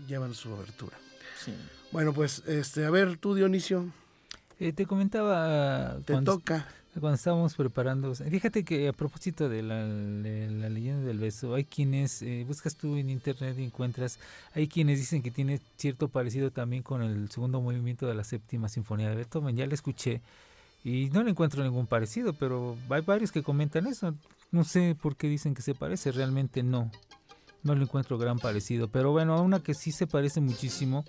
llevan 0.06 0.34
su 0.34 0.50
obertura. 0.52 0.96
Sí. 1.42 1.54
Bueno, 1.90 2.12
pues, 2.12 2.42
este, 2.46 2.84
a 2.84 2.90
ver, 2.90 3.16
tú, 3.16 3.34
Dionisio, 3.34 3.86
Eh, 4.58 4.72
te 4.74 4.84
comentaba 4.84 5.96
te 6.04 6.12
cuando, 6.12 6.34
toca. 6.34 6.68
Cuando 7.00 7.16
estábamos 7.16 7.54
preparando, 7.54 8.14
fíjate 8.14 8.64
que 8.64 8.88
a 8.88 8.92
propósito 8.92 9.48
de 9.48 9.62
la, 9.62 9.84
leyenda 9.86 11.04
del 11.06 11.18
beso, 11.18 11.54
hay 11.54 11.64
quienes, 11.64 12.22
eh, 12.22 12.44
buscas 12.46 12.76
tú 12.76 12.96
en 12.96 13.10
internet 13.10 13.56
y 13.58 13.64
encuentras, 13.64 14.18
hay 14.54 14.68
quienes 14.68 14.98
dicen 14.98 15.22
que 15.22 15.30
tiene 15.30 15.60
cierto 15.76 16.08
parecido 16.08 16.50
también 16.50 16.82
con 16.82 17.02
el 17.02 17.30
segundo 17.30 17.60
movimiento 17.60 18.06
de 18.06 18.14
la 18.14 18.24
séptima 18.24 18.68
sinfonía 18.68 19.10
de 19.10 19.16
Beethoven, 19.16 19.56
ya 19.56 19.66
la 19.66 19.74
escuché 19.74 20.20
y 20.84 21.10
no 21.12 21.22
le 21.22 21.30
encuentro 21.30 21.62
ningún 21.62 21.86
parecido, 21.86 22.32
pero 22.32 22.76
hay 22.88 23.02
varios 23.02 23.32
que 23.32 23.42
comentan 23.42 23.86
eso, 23.86 24.14
no 24.52 24.64
sé 24.64 24.96
por 25.00 25.16
qué 25.16 25.28
dicen 25.28 25.54
que 25.54 25.62
se 25.62 25.74
parece, 25.74 26.12
realmente 26.12 26.62
no, 26.62 26.90
no 27.62 27.74
le 27.74 27.82
encuentro 27.82 28.18
gran 28.18 28.38
parecido, 28.38 28.88
pero 28.88 29.12
bueno, 29.12 29.42
una 29.42 29.60
que 29.60 29.74
sí 29.74 29.92
se 29.92 30.06
parece 30.06 30.40
muchísimo 30.40 31.04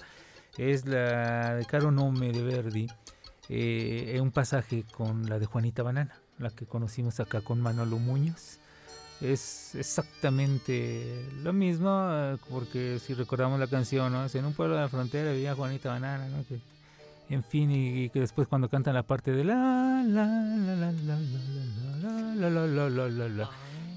es 0.57 0.85
la 0.85 1.55
de 1.55 1.65
Caro 1.65 1.91
Nome 1.91 2.31
de 2.31 2.43
Verdi, 2.43 2.87
eh, 3.53 4.19
un 4.21 4.31
pasaje 4.31 4.85
con 4.95 5.27
la 5.29 5.37
de 5.39 5.45
Juanita 5.45 5.83
Banana, 5.83 6.15
la 6.39 6.49
que 6.51 6.65
conocimos 6.65 7.19
acá 7.19 7.41
con 7.41 7.59
Manolo 7.61 7.97
Muñoz. 7.97 8.59
Es 9.19 9.75
exactamente 9.75 11.29
lo 11.43 11.53
mismo, 11.53 11.89
eh, 12.11 12.37
porque 12.49 12.99
si 12.99 13.13
recordamos 13.13 13.59
la 13.59 13.67
canción, 13.67 14.11
¿no? 14.13 14.25
Es 14.25 14.33
en 14.35 14.45
un 14.45 14.53
pueblo 14.53 14.75
de 14.75 14.81
la 14.81 14.89
frontera 14.89 15.31
vivía 15.31 15.53
Juanita 15.53 15.89
Banana, 15.89 16.27
¿no? 16.29 16.43
Que, 16.47 16.59
en 17.33 17.43
fin, 17.43 17.69
y, 17.71 18.05
y 18.05 18.09
que 18.09 18.19
después 18.21 18.47
cuando 18.47 18.67
cantan 18.69 18.93
la 18.95 19.03
parte 19.03 19.31
de 19.31 19.43
la 19.43 20.03
la 20.07 20.25
la 20.25 20.75
la 20.75 20.91
la 20.91 21.19
la 21.19 21.19
la 21.19 22.49
la 22.49 22.49
la 22.49 22.67
la 22.67 22.89
la 22.89 23.09
la 23.09 23.29
la 23.29 23.49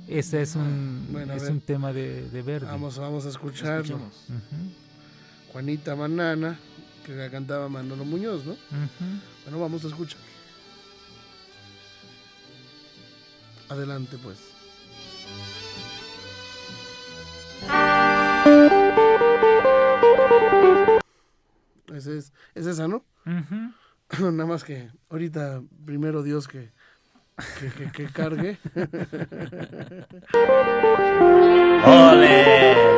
ese 0.06 0.42
es 0.42 0.54
un 0.54 1.08
Bueno, 1.10 1.32
es 1.32 1.42
ver. 1.44 1.52
un 1.52 1.60
tema 1.62 1.92
de, 1.94 2.28
de 2.28 2.42
Verdi. 2.42 2.66
Vamos, 2.66 2.98
vamos 2.98 3.24
a 3.24 3.30
escucharlo. 3.30 3.80
Escuchemos. 3.82 4.24
Ujú, 4.28 5.52
Juanita 5.52 5.94
Banana, 5.94 6.58
que 7.06 7.12
la 7.14 7.30
cantaba 7.30 7.68
Manolo 7.70 8.04
Muñoz, 8.04 8.44
¿no? 8.44 8.52
ujú. 8.52 8.58
Bueno, 9.44 9.60
vamos 9.60 9.84
a 9.84 9.88
escuchar. 9.88 10.20
Adelante, 13.68 14.16
pues. 14.22 14.38
Ese 21.94 22.18
es, 22.18 22.32
es 22.54 22.66
esa, 22.66 22.88
¿no? 22.88 23.04
Nada 24.20 24.46
más 24.46 24.64
que 24.64 24.90
ahorita, 25.10 25.62
primero 25.84 26.22
Dios 26.22 26.48
que, 26.48 26.72
que, 27.60 27.68
que- 27.70 27.90
que 27.92 28.06
cargue. 28.12 28.58
¡Ole! 31.86 32.93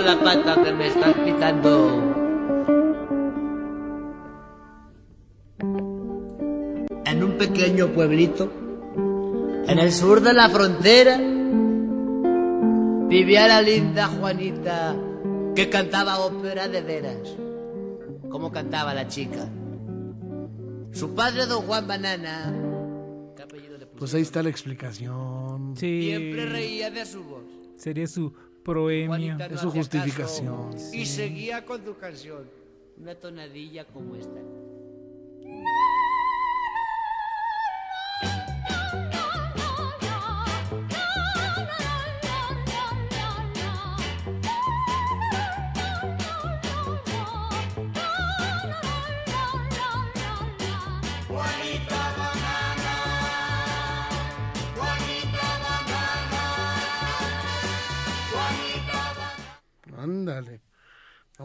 ¡Arda 0.00 0.14
la 0.14 0.22
pata 0.22 0.62
que 0.62 0.72
me 0.72 0.86
estás 0.86 1.14
picando! 1.14 2.16
En 7.04 7.22
un 7.24 7.36
pequeño 7.36 7.88
pueblito, 7.88 8.50
en 9.66 9.78
el 9.78 9.92
sur 9.92 10.22
de 10.22 10.32
la 10.32 10.48
frontera, 10.48 11.18
vivía 13.08 13.46
la 13.46 13.60
linda 13.60 14.06
Juanita 14.06 14.96
que 15.54 15.68
cantaba 15.68 16.20
ópera 16.20 16.66
de 16.68 16.80
veras. 16.80 17.36
como 18.30 18.50
cantaba 18.52 18.94
la 18.94 19.06
chica? 19.08 19.48
Su 20.92 21.14
padre, 21.14 21.44
don 21.46 21.62
Juan 21.62 21.86
Banana, 21.86 22.54
¿qué 23.36 23.42
apellido 23.42 23.76
le 23.76 23.86
puso? 23.86 23.98
Pues 23.98 24.14
ahí 24.14 24.22
está 24.22 24.42
la 24.42 24.48
explicación. 24.48 25.74
Sí, 25.76 26.04
Siempre 26.06 26.46
reía 26.46 26.90
de 26.90 27.04
su 27.04 27.22
voz. 27.22 27.42
sería 27.76 28.06
su 28.06 28.32
proemio. 28.64 29.08
Juanita 29.08 29.46
Es 29.46 29.52
no 29.52 29.58
su 29.58 29.70
justificación. 29.70 30.72
caso 30.72 30.94
Y 30.94 31.06
seguía 31.06 31.64
con 31.64 31.84
su 31.84 31.96
canción. 31.96 32.48
Una 32.98 33.14
tonadilla 33.14 33.86
como 33.86 34.16
esta. 34.16 34.40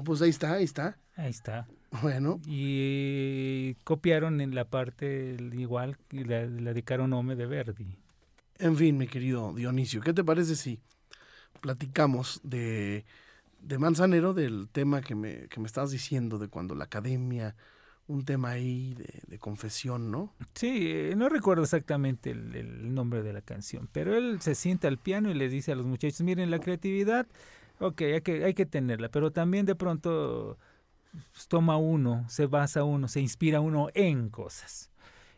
Pues 0.06 0.22
ahí 0.22 0.30
está, 0.30 0.54
ahí 0.54 0.64
está. 0.64 0.98
Ahí 1.16 1.30
está. 1.32 1.68
Bueno, 2.02 2.42
Y 2.46 3.76
copiaron 3.84 4.42
en 4.42 4.56
la 4.56 4.70
parte 4.70 5.38
igual 5.54 5.98
y 6.12 6.24
la, 6.26 6.46
la 6.46 6.74
de 6.74 6.84
Caro 6.84 7.08
Nome 7.08 7.36
de 7.36 7.46
Verdi. 7.48 7.98
en 8.60 8.76
fin, 8.78 8.98
mi 8.98 9.08
querido 9.08 9.54
Dionisio, 9.54 10.02
¿qué 10.02 10.14
te 10.14 10.24
parece 10.24 10.56
si 10.56 10.80
platicamos 11.62 12.40
de, 12.44 13.06
de 13.60 13.78
Manzanero, 13.80 14.34
del 14.34 14.70
tema 14.72 15.02
que 15.02 15.16
me, 15.16 15.48
que 15.50 15.60
me 15.60 15.68
estabas 15.68 15.92
diciendo, 15.92 16.38
de 16.40 16.48
cuando 16.50 16.76
la 16.76 16.86
academia, 16.86 17.56
un 18.08 18.26
tema 18.26 18.52
ahí 18.52 18.94
de, 18.96 19.22
de 19.28 19.40
confesión, 19.40 20.12
¿no? 20.12 20.36
Sí, 20.54 20.88
eh, 20.92 21.14
no 21.18 21.30
recuerdo 21.30 21.64
exactamente 21.64 22.32
el, 22.32 22.56
el 22.56 22.94
nombre 22.94 23.24
de 23.24 23.34
la 23.34 23.42
canción, 23.42 23.90
pero 23.92 24.16
él 24.16 24.42
se 24.42 24.56
sienta 24.56 24.88
al 24.88 25.00
piano 25.00 25.32
y 25.32 25.34
les 25.34 25.52
dice 25.52 25.72
a 25.72 25.76
los 25.76 25.86
muchachos, 25.86 26.22
miren, 26.22 26.52
la 26.52 26.60
creatividad, 26.60 27.28
ok, 27.80 28.02
hay 28.02 28.22
que, 28.22 28.44
hay 28.46 28.54
que 28.54 28.66
tenerla, 28.66 29.10
pero 29.10 29.32
también 29.32 29.66
de 29.66 29.76
pronto 29.76 30.58
pues, 31.32 31.48
toma 31.48 31.78
uno, 31.78 32.26
se 32.30 32.48
basa 32.48 32.84
uno, 32.84 33.08
se 33.08 33.22
inspira 33.22 33.60
uno 33.60 33.90
en 33.94 34.30
cosas. 34.30 34.92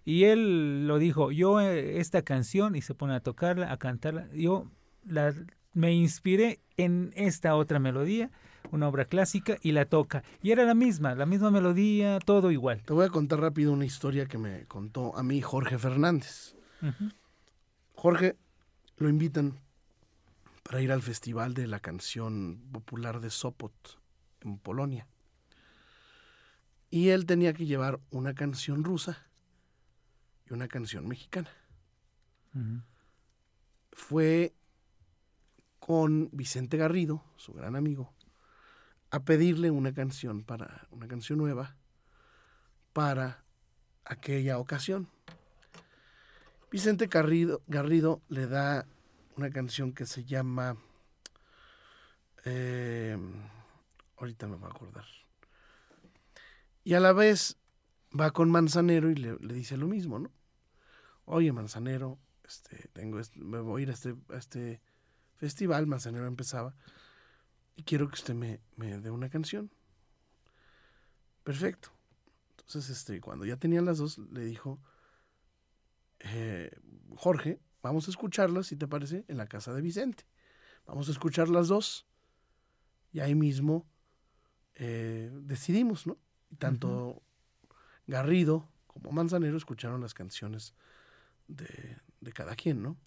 Y 0.05 0.23
él 0.23 0.87
lo 0.87 0.99
dijo, 0.99 1.31
yo 1.31 1.59
eh, 1.59 1.99
esta 1.99 2.21
canción, 2.21 2.75
y 2.75 2.81
se 2.81 2.95
pone 2.95 3.13
a 3.13 3.19
tocarla, 3.19 3.71
a 3.71 3.77
cantarla, 3.77 4.29
yo 4.33 4.71
la, 5.05 5.33
me 5.73 5.93
inspiré 5.93 6.61
en 6.77 7.11
esta 7.15 7.55
otra 7.55 7.79
melodía, 7.79 8.31
una 8.71 8.87
obra 8.87 9.05
clásica, 9.05 9.57
y 9.61 9.73
la 9.73 9.85
toca. 9.85 10.23
Y 10.41 10.51
era 10.51 10.63
la 10.63 10.73
misma, 10.73 11.13
la 11.15 11.25
misma 11.25 11.51
melodía, 11.51 12.19
todo 12.19 12.51
igual. 12.51 12.83
Te 12.83 12.93
voy 12.93 13.05
a 13.05 13.09
contar 13.09 13.41
rápido 13.41 13.73
una 13.73 13.85
historia 13.85 14.27
que 14.27 14.37
me 14.37 14.65
contó 14.65 15.15
a 15.17 15.23
mí 15.23 15.41
Jorge 15.41 15.77
Fernández. 15.77 16.55
Jorge 17.95 18.37
lo 18.97 19.09
invitan 19.09 19.59
para 20.67 20.81
ir 20.81 20.91
al 20.91 21.01
Festival 21.01 21.53
de 21.53 21.65
la 21.65 21.79
Canción 21.79 22.61
Popular 22.73 23.21
de 23.21 23.29
Sopot 23.29 24.01
en 24.41 24.57
Polonia. 24.57 25.07
Y 26.89 27.07
él 27.07 27.25
tenía 27.25 27.53
que 27.53 27.65
llevar 27.65 28.01
una 28.11 28.33
canción 28.33 28.83
rusa 28.83 29.25
y 30.45 30.51
una 30.51 30.67
canción 30.67 31.07
mexicana. 31.07 31.49
Fue 33.93 34.53
con 35.79 36.27
Vicente 36.33 36.75
Garrido, 36.75 37.23
su 37.37 37.53
gran 37.53 37.77
amigo, 37.77 38.11
a 39.09 39.23
pedirle 39.23 39.71
una 39.71 39.93
canción 39.93 40.43
para 40.43 40.85
una 40.91 41.07
canción 41.07 41.39
nueva 41.39 41.77
para 42.91 43.41
aquella 44.03 44.57
ocasión. 44.57 45.07
Vicente 46.69 47.07
Garrido, 47.07 47.61
Garrido 47.67 48.21
le 48.27 48.47
da 48.47 48.85
una 49.37 49.49
canción 49.51 49.93
que 49.93 50.05
se 50.05 50.25
llama 50.25 50.77
eh, 52.45 53.17
ahorita 54.17 54.47
me 54.47 54.55
voy 54.55 54.67
a 54.67 54.71
acordar. 54.71 55.05
Y 56.83 56.93
a 56.93 56.99
la 56.99 57.13
vez 57.13 57.57
va 58.17 58.31
con 58.31 58.49
Manzanero 58.49 59.09
y 59.11 59.15
le, 59.15 59.37
dice 59.37 59.77
lo 59.77 59.87
mismo, 59.87 60.19
¿no? 60.19 60.31
Oye, 61.25 61.51
Manzanero, 61.51 62.17
este, 62.45 62.87
tengo 62.93 63.19
me 63.35 63.59
voy 63.59 63.81
a 63.81 63.83
ir 63.83 63.89
a 63.89 63.93
este, 63.93 64.15
a 64.29 64.37
este 64.37 64.81
festival, 65.35 65.87
Manzanero 65.87 66.25
empezaba, 66.25 66.73
y 67.75 67.83
quiero 67.83 68.07
que 68.07 68.15
usted 68.15 68.33
me, 68.33 68.61
me 68.77 68.97
dé 68.99 69.11
una 69.11 69.29
canción. 69.29 69.69
Perfecto. 71.43 71.91
Entonces, 72.51 72.89
este, 72.89 73.19
cuando 73.21 73.45
ya 73.45 73.57
tenían 73.57 73.85
las 73.85 73.97
dos, 73.97 74.17
le 74.17 74.45
dijo, 74.45 74.79
eh, 76.19 76.71
Jorge, 77.15 77.59
vamos 77.81 78.07
a 78.07 78.11
escucharlas, 78.11 78.67
si 78.67 78.75
te 78.75 78.87
parece, 78.87 79.25
en 79.27 79.37
la 79.37 79.47
casa 79.47 79.73
de 79.73 79.81
Vicente. 79.81 80.25
Vamos 80.85 81.07
a 81.09 81.11
escuchar 81.11 81.49
las 81.49 81.67
dos 81.67 82.07
y 83.11 83.19
ahí 83.19 83.35
mismo 83.35 83.85
eh, 84.75 85.31
decidimos, 85.33 86.07
¿no? 86.07 86.17
Y 86.49 86.55
tanto 86.55 87.21
Garrido 88.05 88.69
como 88.85 89.11
Manzanero 89.11 89.57
escucharon 89.57 90.01
las 90.01 90.13
canciones 90.13 90.73
de, 91.47 91.97
de 92.21 92.33
cada 92.33 92.55
quien, 92.55 92.81
¿no? 92.81 92.97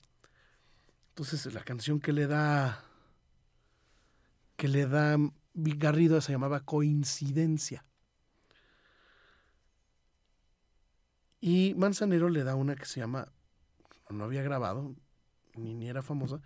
Entonces 1.11 1.53
la 1.53 1.63
canción 1.63 2.01
que 2.01 2.13
le 2.13 2.27
da 2.27 2.85
que 4.57 4.69
le 4.69 4.87
da 4.87 5.17
Garrido 5.55 6.21
se 6.21 6.33
llamaba 6.33 6.61
Coincidencia. 6.61 7.85
Y 11.41 11.75
Manzanero 11.77 12.29
le 12.29 12.45
da 12.45 12.55
una 12.55 12.77
que 12.77 12.85
se 12.85 13.01
llama, 13.01 13.33
no 14.13 14.25
había 14.25 14.43
grabado, 14.43 14.95
ni, 15.57 15.75
ni 15.75 15.89
era 15.89 16.03
famosa, 16.03 16.41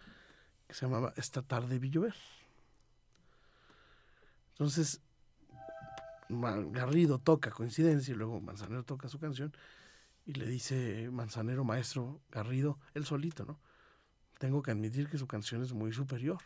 que 0.66 0.74
se 0.74 0.86
llamaba 0.86 1.12
Esta 1.16 1.42
tarde 1.42 1.78
vi 1.78 1.90
llover. 1.90 2.14
Entonces, 4.50 5.00
Garrido 6.28 7.18
toca 7.18 7.50
Coincidencia 7.50 8.12
y 8.12 8.16
luego 8.16 8.40
Manzanero 8.40 8.84
toca 8.84 9.08
su 9.08 9.18
canción 9.18 9.52
y 10.26 10.32
le 10.34 10.46
dice 10.46 11.10
Manzanero, 11.10 11.64
maestro 11.64 12.20
Garrido, 12.30 12.78
él 12.94 13.04
solito, 13.04 13.44
¿no? 13.44 13.58
Tengo 14.38 14.62
que 14.62 14.70
admitir 14.70 15.08
que 15.08 15.18
su 15.18 15.26
canción 15.26 15.62
es 15.62 15.72
muy 15.72 15.92
superior. 15.92 16.38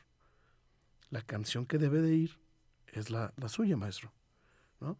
La 1.10 1.22
canción 1.22 1.64
que 1.64 1.78
debe 1.78 2.00
de 2.00 2.14
ir 2.14 2.38
es 2.88 3.10
la, 3.10 3.32
la 3.36 3.48
suya, 3.48 3.76
maestro, 3.76 4.12
¿no? 4.80 4.98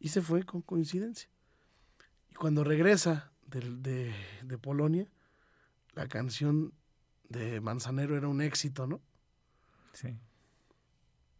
Y 0.00 0.08
se 0.08 0.22
fue 0.22 0.42
con 0.44 0.60
coincidencia. 0.60 1.28
Y 2.30 2.34
cuando 2.34 2.64
regresa 2.64 3.31
del- 3.52 3.82
de, 3.82 4.12
de 4.42 4.58
Polonia, 4.58 5.06
la 5.94 6.08
canción 6.08 6.72
de 7.28 7.60
Manzanero 7.60 8.16
era 8.16 8.28
un 8.28 8.40
éxito, 8.42 8.86
¿no? 8.86 9.00
Sí. 9.92 10.18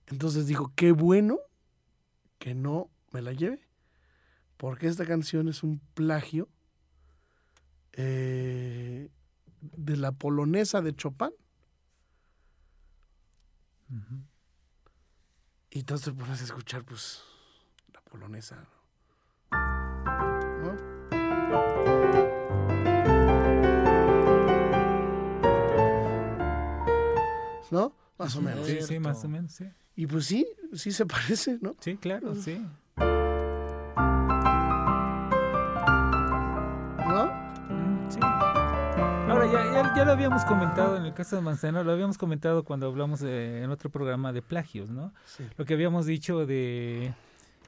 Entonces 0.06 0.46
dijo, 0.46 0.72
qué 0.76 0.92
bueno 0.92 1.38
que 2.38 2.54
no 2.54 2.90
me 3.12 3.22
la 3.22 3.32
lleve, 3.32 3.66
porque 4.56 4.86
esta 4.86 5.06
canción 5.06 5.48
es 5.48 5.62
un 5.62 5.78
plagio 5.94 6.48
eh, 7.92 9.08
de 9.60 9.96
la 9.96 10.12
polonesa 10.12 10.80
de 10.82 10.94
Chopin. 10.94 11.30
Y 15.70 15.80
entonces 15.80 16.06
te 16.06 16.12
pones 16.18 16.40
a 16.40 16.44
escuchar, 16.44 16.84
pues, 16.84 17.22
la 17.92 18.00
polonesa. 18.02 18.56
¿no? 18.56 18.81
¿No? 27.72 27.96
Más 28.18 28.36
o 28.36 28.42
menos. 28.42 28.66
Sí, 28.66 28.78
sí, 28.82 28.98
más 29.00 29.24
o 29.24 29.28
menos, 29.28 29.52
sí. 29.52 29.64
Y 29.96 30.06
pues 30.06 30.26
sí, 30.26 30.46
sí 30.74 30.92
se 30.92 31.06
parece, 31.06 31.58
¿no? 31.62 31.74
Sí, 31.80 31.96
claro, 31.96 32.34
sí. 32.34 32.62
¿No? 37.08 37.26
Mm, 37.68 38.10
sí. 38.10 38.18
Ahora, 38.22 39.46
ya, 39.50 39.64
ya, 39.72 39.94
ya 39.96 40.04
lo 40.04 40.12
habíamos 40.12 40.44
comentado 40.44 40.96
en 40.96 41.04
el 41.06 41.14
caso 41.14 41.36
de 41.36 41.42
Manzanero, 41.42 41.82
lo 41.84 41.92
habíamos 41.92 42.18
comentado 42.18 42.64
cuando 42.64 42.86
hablamos 42.86 43.20
de- 43.20 43.62
en 43.62 43.70
otro 43.70 43.88
programa 43.90 44.32
de 44.32 44.42
plagios, 44.42 44.90
¿no? 44.90 45.12
Sí. 45.24 45.44
Lo 45.56 45.64
que 45.64 45.72
habíamos 45.74 46.04
dicho 46.06 46.44
de 46.46 47.14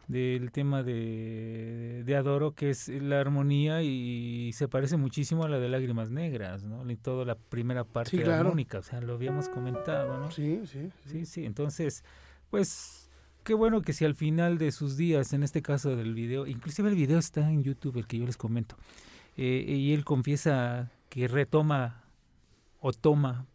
del 0.08 0.52
tema 0.52 0.82
de, 0.82 2.02
de 2.04 2.16
Adoro, 2.16 2.52
que 2.52 2.70
es 2.70 2.88
la 2.88 3.20
armonía 3.20 3.82
y 3.82 4.52
se 4.52 4.68
parece 4.68 4.96
muchísimo 4.96 5.44
a 5.44 5.48
la 5.48 5.58
de 5.58 5.68
Lágrimas 5.68 6.10
Negras, 6.10 6.64
¿no? 6.64 6.88
Y 6.90 6.96
toda 6.96 7.24
la 7.24 7.34
primera 7.36 7.84
parte 7.84 8.10
Sí, 8.10 8.18
claro. 8.18 8.40
armónica, 8.40 8.78
o 8.78 8.82
sea, 8.82 9.00
lo 9.00 9.14
habíamos 9.14 9.48
comentado, 9.48 10.18
¿no? 10.18 10.30
Sí, 10.30 10.60
sí. 10.66 10.90
Sí, 11.06 11.24
sí, 11.26 11.44
entonces, 11.46 12.04
pues, 12.50 13.10
qué 13.44 13.54
bueno 13.54 13.82
que 13.82 13.92
si 13.92 14.04
al 14.04 14.14
final 14.14 14.58
de 14.58 14.72
sus 14.72 14.96
días, 14.96 15.32
en 15.32 15.42
este 15.42 15.62
caso 15.62 15.96
del 15.96 16.14
video, 16.14 16.46
inclusive 16.46 16.88
el 16.90 16.94
video 16.96 17.18
está 17.18 17.50
en 17.50 17.62
YouTube, 17.62 17.96
el 17.98 18.06
que 18.06 18.18
yo 18.18 18.26
les 18.26 18.36
comento, 18.36 18.76
eh, 19.36 19.64
y 19.66 19.92
él 19.94 20.04
confiesa 20.04 20.90
que 21.08 21.28
retoma 21.28 22.04
o 22.80 22.92
toma 22.92 23.46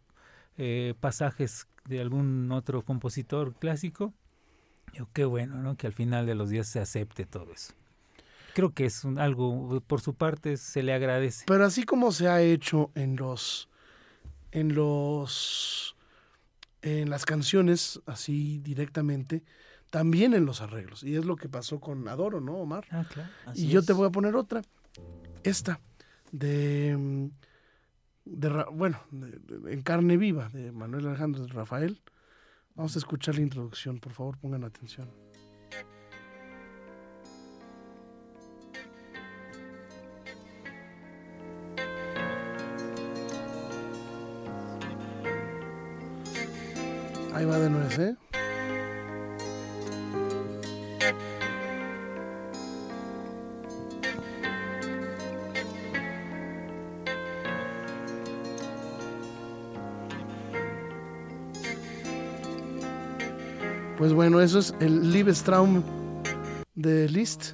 eh, 0.58 0.94
pasajes 1.00 1.66
de 1.86 2.00
algún 2.00 2.50
otro 2.52 2.82
compositor 2.82 3.54
clásico, 3.54 4.12
yo 4.94 5.08
qué 5.12 5.24
bueno, 5.24 5.56
¿no? 5.56 5.76
Que 5.76 5.86
al 5.86 5.92
final 5.92 6.26
de 6.26 6.34
los 6.34 6.50
días 6.50 6.66
se 6.68 6.80
acepte 6.80 7.24
todo 7.26 7.52
eso. 7.52 7.72
Creo 8.54 8.72
que 8.74 8.84
es 8.86 9.04
un- 9.04 9.18
algo, 9.18 9.80
por 9.86 10.00
su 10.00 10.14
parte, 10.14 10.56
se 10.56 10.82
le 10.82 10.92
agradece. 10.92 11.44
Pero 11.46 11.64
así 11.64 11.84
como 11.84 12.10
se 12.12 12.28
ha 12.28 12.40
hecho 12.42 12.90
en 12.94 13.16
los 13.16 13.68
en 14.52 14.74
los 14.74 15.94
en 16.82 17.10
las 17.10 17.24
canciones 17.26 18.00
así 18.06 18.58
directamente, 18.58 19.44
también 19.90 20.34
en 20.34 20.46
los 20.46 20.60
arreglos. 20.62 21.02
Y 21.04 21.14
es 21.16 21.24
lo 21.24 21.36
que 21.36 21.48
pasó 21.48 21.78
con 21.78 22.08
Adoro, 22.08 22.40
¿no, 22.40 22.54
Omar? 22.54 22.86
Ah, 22.90 23.04
claro. 23.08 23.28
Así 23.46 23.66
y 23.66 23.68
yo 23.68 23.82
te 23.82 23.92
voy 23.92 24.08
a 24.08 24.10
poner 24.10 24.34
otra. 24.34 24.62
Esta 25.44 25.78
de 26.32 26.96
mm, 26.98 27.26
de 28.24 28.64
bueno, 28.72 29.00
de- 29.10 29.38
de- 29.38 29.72
en 29.72 29.82
carne 29.82 30.16
viva 30.16 30.48
de 30.50 30.72
Manuel 30.72 31.06
Alejandro 31.06 31.42
de 31.46 31.52
Rafael. 31.52 32.00
Vamos 32.74 32.96
a 32.96 32.98
escuchar 32.98 33.34
la 33.34 33.42
introducción, 33.42 33.98
por 33.98 34.12
favor, 34.12 34.38
pongan 34.38 34.64
atención. 34.64 35.08
Ahí 47.34 47.44
va 47.44 47.58
de 47.58 47.70
nuez, 47.70 47.98
¿eh? 47.98 48.16
Bueno, 64.40 64.46
eso 64.46 64.58
es 64.60 64.74
el 64.80 65.12
Liebestraum 65.12 65.82
de 66.74 67.08
Liszt. 67.10 67.52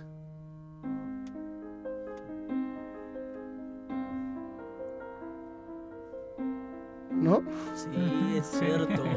¿No? 7.10 7.42
Sí, 7.74 8.36
es 8.36 8.46
cierto. 8.46 9.02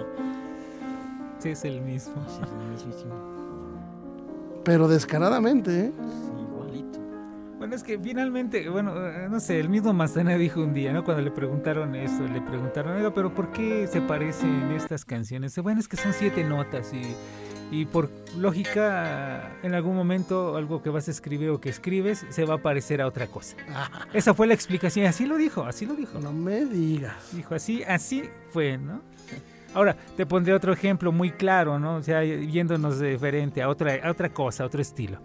Sí, 1.37 1.49
es 1.51 1.63
el 1.63 1.79
mismo. 1.79 2.15
Sí, 2.27 2.41
es 2.43 2.51
el 2.51 2.67
mismísimo. 2.69 3.13
Pero 4.65 4.89
descaradamente, 4.89 5.85
¿eh? 5.85 5.93
Sí, 5.95 6.41
igualito. 6.41 6.99
Bueno, 7.59 7.75
es 7.75 7.81
que 7.81 7.97
finalmente, 7.97 8.67
bueno, 8.67 8.93
no 9.29 9.39
sé, 9.39 9.57
el 9.57 9.69
mismo 9.69 9.93
Mazana 9.93 10.35
dijo 10.35 10.61
un 10.61 10.73
día, 10.73 10.91
¿no? 10.91 11.05
Cuando 11.05 11.23
le 11.23 11.31
preguntaron 11.31 11.95
eso, 11.95 12.23
le 12.23 12.41
preguntaron, 12.41 12.97
oiga, 12.97 13.13
pero 13.13 13.33
¿por 13.33 13.53
qué 13.53 13.87
se 13.87 14.01
parecen 14.01 14.69
estas 14.71 15.05
canciones? 15.05 15.57
Bueno, 15.59 15.79
es 15.79 15.87
que 15.87 15.95
son 15.95 16.11
siete 16.11 16.43
notas 16.43 16.93
y, 16.93 17.03
y 17.71 17.85
por 17.85 18.09
lógica, 18.37 19.51
en 19.63 19.73
algún 19.75 19.95
momento 19.95 20.55
algo 20.57 20.81
que 20.81 20.89
vas 20.89 21.07
a 21.07 21.11
escribir 21.11 21.49
o 21.49 21.61
que 21.61 21.69
escribes 21.69 22.25
se 22.29 22.45
va 22.45 22.55
a 22.55 22.57
parecer 22.57 23.01
a 23.01 23.07
otra 23.07 23.27
cosa. 23.27 23.55
Ah, 23.73 24.07
Esa 24.13 24.33
fue 24.33 24.47
la 24.47 24.53
explicación, 24.53 25.05
así 25.05 25.25
lo 25.25 25.37
dijo, 25.37 25.63
así 25.63 25.85
lo 25.85 25.93
dijo. 25.95 26.19
no 26.19 26.33
me 26.33 26.65
digas. 26.65 27.13
Dijo, 27.33 27.55
así, 27.55 27.83
así 27.83 28.23
fue, 28.51 28.77
¿no? 28.77 29.01
Ahora, 29.73 29.95
te 30.17 30.25
pondré 30.25 30.53
otro 30.53 30.73
ejemplo 30.73 31.11
muy 31.11 31.29
claro, 31.31 31.77
¿no? 31.77 31.97
O 31.97 32.03
sea, 32.03 32.23
yéndonos 32.23 32.97
de 32.97 33.11
diferente 33.11 33.61
a 33.61 33.69
otra, 33.69 33.99
a 34.03 34.09
otra 34.09 34.29
cosa, 34.29 34.63
a 34.63 34.65
otro 34.65 34.81
estilo. 34.81 35.19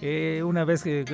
Eh, 0.00 0.42
una 0.44 0.64
vez 0.64 0.82
que 0.82 1.04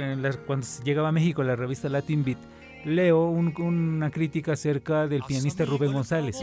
cuando 0.46 0.66
llegaba 0.85 1.09
a 1.09 1.12
México 1.12 1.42
la 1.42 1.56
revista 1.56 1.88
Latin 1.88 2.24
Beat, 2.24 2.38
leo 2.85 3.26
un- 3.28 3.52
una 3.61 4.11
crítica 4.11 4.52
acerca 4.52 5.06
del 5.09 5.22
pianista 5.24 5.64
Rubén 5.64 5.92
González. 5.92 6.38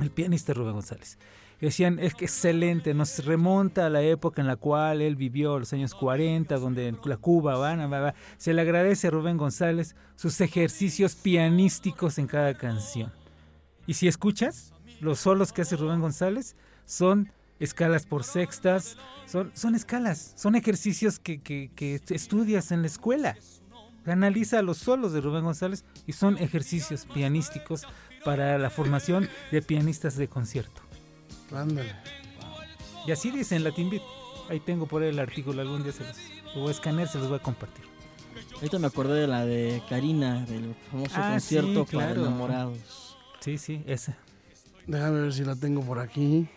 El 0.00 0.10
pianista 0.10 0.54
Rubén 0.54 0.74
González. 0.74 1.18
Decían, 1.60 1.98
es 1.98 2.14
que 2.14 2.26
excelente, 2.26 2.94
nos 2.94 3.24
remonta 3.24 3.86
a 3.86 3.90
la 3.90 4.00
época 4.02 4.40
en 4.40 4.46
la 4.46 4.54
cual 4.56 5.02
él 5.02 5.16
vivió, 5.16 5.58
los 5.58 5.72
años 5.72 5.92
40, 5.94 6.56
donde 6.58 6.94
la 7.04 7.16
Cuba, 7.16 7.54
Habana, 7.54 8.14
se 8.36 8.54
le 8.54 8.62
agradece 8.62 9.08
a 9.08 9.10
Rubén 9.10 9.36
González 9.36 9.96
sus 10.14 10.40
ejercicios 10.40 11.16
pianísticos 11.16 12.18
en 12.18 12.28
cada 12.28 12.54
canción. 12.56 13.12
Y 13.88 13.94
si 13.94 14.06
escuchas, 14.06 14.72
los 15.00 15.18
solos 15.18 15.52
que 15.52 15.62
hace 15.62 15.76
Rubén 15.76 16.00
González 16.00 16.54
son 16.84 17.32
escalas 17.58 18.06
por 18.06 18.22
sextas, 18.22 18.96
son, 19.26 19.50
son 19.54 19.74
escalas, 19.74 20.34
son 20.36 20.54
ejercicios 20.54 21.18
que, 21.18 21.40
que- 21.40 21.72
que 21.74 22.00
estudias 22.10 22.70
en 22.70 22.82
la 22.82 22.86
escuela. 22.86 23.36
Analiza 24.06 24.62
los 24.62 24.78
solos 24.78 25.12
de 25.12 25.20
Rubén 25.20 25.42
González 25.44 25.84
y 26.06 26.12
son 26.12 26.38
ejercicios 26.38 27.04
pianísticos 27.12 27.82
para 28.24 28.56
la 28.58 28.70
formación 28.70 29.28
de 29.50 29.60
pianistas 29.60 30.16
de 30.16 30.28
concierto. 30.28 30.82
Ándale. 31.52 31.94
Y 33.06 33.12
así 33.12 33.30
dice 33.30 33.56
en 33.56 33.64
Latin 33.64 33.90
Beat. 33.90 34.02
Ahí 34.50 34.60
tengo 34.60 34.86
por 34.86 35.02
ahí 35.02 35.08
el 35.10 35.18
artículo, 35.18 35.60
algún 35.62 35.82
día 35.82 35.92
se 35.92 36.04
los 36.04 36.16
lo 36.54 36.60
voy 36.62 36.68
a 36.68 36.72
escanear, 36.72 37.08
se 37.08 37.18
los 37.18 37.28
voy 37.28 37.38
a 37.38 37.42
compartir. 37.42 37.84
Ahorita 38.54 38.78
me 38.78 38.86
acordé 38.86 39.20
de 39.20 39.26
la 39.26 39.44
de 39.44 39.82
Karina, 39.88 40.44
del 40.46 40.74
famoso 40.90 41.12
Ah, 41.16 41.30
concierto 41.32 41.86
sí, 41.86 41.96
para 41.96 42.06
claro. 42.14 42.26
enamorados. 42.26 43.16
Sí, 43.40 43.58
sí, 43.58 43.82
esa. 43.86 44.16
Déjame 44.86 45.20
ver 45.20 45.32
si 45.32 45.44
la 45.44 45.54
tengo 45.54 45.82
por 45.82 45.98
aquí. 45.98 46.48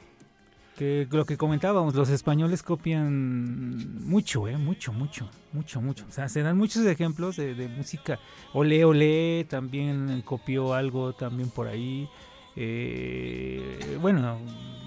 Que 0.77 1.05
lo 1.11 1.25
que 1.25 1.37
comentábamos, 1.37 1.93
los 1.93 2.09
españoles 2.09 2.63
copian 2.63 4.03
mucho, 4.05 4.47
¿eh? 4.47 4.57
Mucho, 4.57 4.93
mucho, 4.93 5.29
mucho, 5.51 5.81
mucho. 5.81 6.05
O 6.09 6.11
sea, 6.11 6.29
se 6.29 6.41
dan 6.41 6.57
muchos 6.57 6.85
ejemplos 6.85 7.35
de, 7.35 7.53
de 7.53 7.67
música. 7.67 8.19
Olé, 8.53 8.83
olé, 8.85 9.45
también 9.49 10.21
copió 10.25 10.73
algo 10.73 11.13
también 11.13 11.49
por 11.49 11.67
ahí. 11.67 12.09
Eh, 12.55 13.97
bueno, 14.01 14.37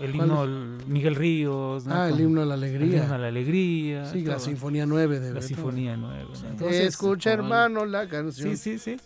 el 0.01 0.13
¿Cuál 0.13 0.15
himno 0.15 0.47
Miguel 0.87 1.15
Ríos. 1.15 1.87
¿no? 1.87 1.95
Ah, 1.95 2.09
el 2.09 2.21
himno 2.21 2.43
a 2.43 2.45
la 2.45 2.55
el 2.55 2.63
alegría. 2.65 3.03
himno 3.03 3.15
a 3.15 3.19
la 3.19 3.29
alegría. 3.29 4.05
Sí, 4.07 4.23
la. 4.23 4.39
Sinfonía 4.39 4.87
9 4.87 5.15
de 5.21 5.27
La 5.29 5.35
Beethoven. 5.35 5.49
Sinfonía 5.49 5.97
9. 5.97 6.25
¿no? 6.43 6.49
Entonces, 6.51 6.81
Escucha, 6.89 7.33
hermano, 7.33 7.85
la 7.87 8.09
canción. 8.09 8.57
sí, 8.57 8.79
sí, 8.79 8.79
sí. 8.79 8.97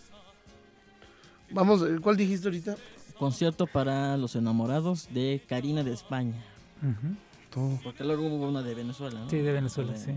Vamos, 1.51 1.83
eh, 1.83 1.99
¿cuál 2.03 2.17
dijiste 2.17 2.49
ahorita? 2.49 2.77
Concierto 3.19 3.67
para 3.67 4.17
los 4.17 4.37
enamorados 4.37 5.09
de 5.13 5.43
Karina 5.49 5.83
de 5.83 5.93
España. 5.93 6.43
Ujú. 6.83 7.15
Tú. 7.51 7.81
Porque 7.83 8.05
luego 8.05 8.27
hubo 8.27 8.49
una 8.49 8.63
de 8.63 8.75
Venezuela, 8.75 9.21
¿no? 9.21 9.31
Sí, 9.31 9.39
de 9.39 9.53
Venezuela, 9.53 9.93
De- 9.93 9.99
sí. 9.99 10.13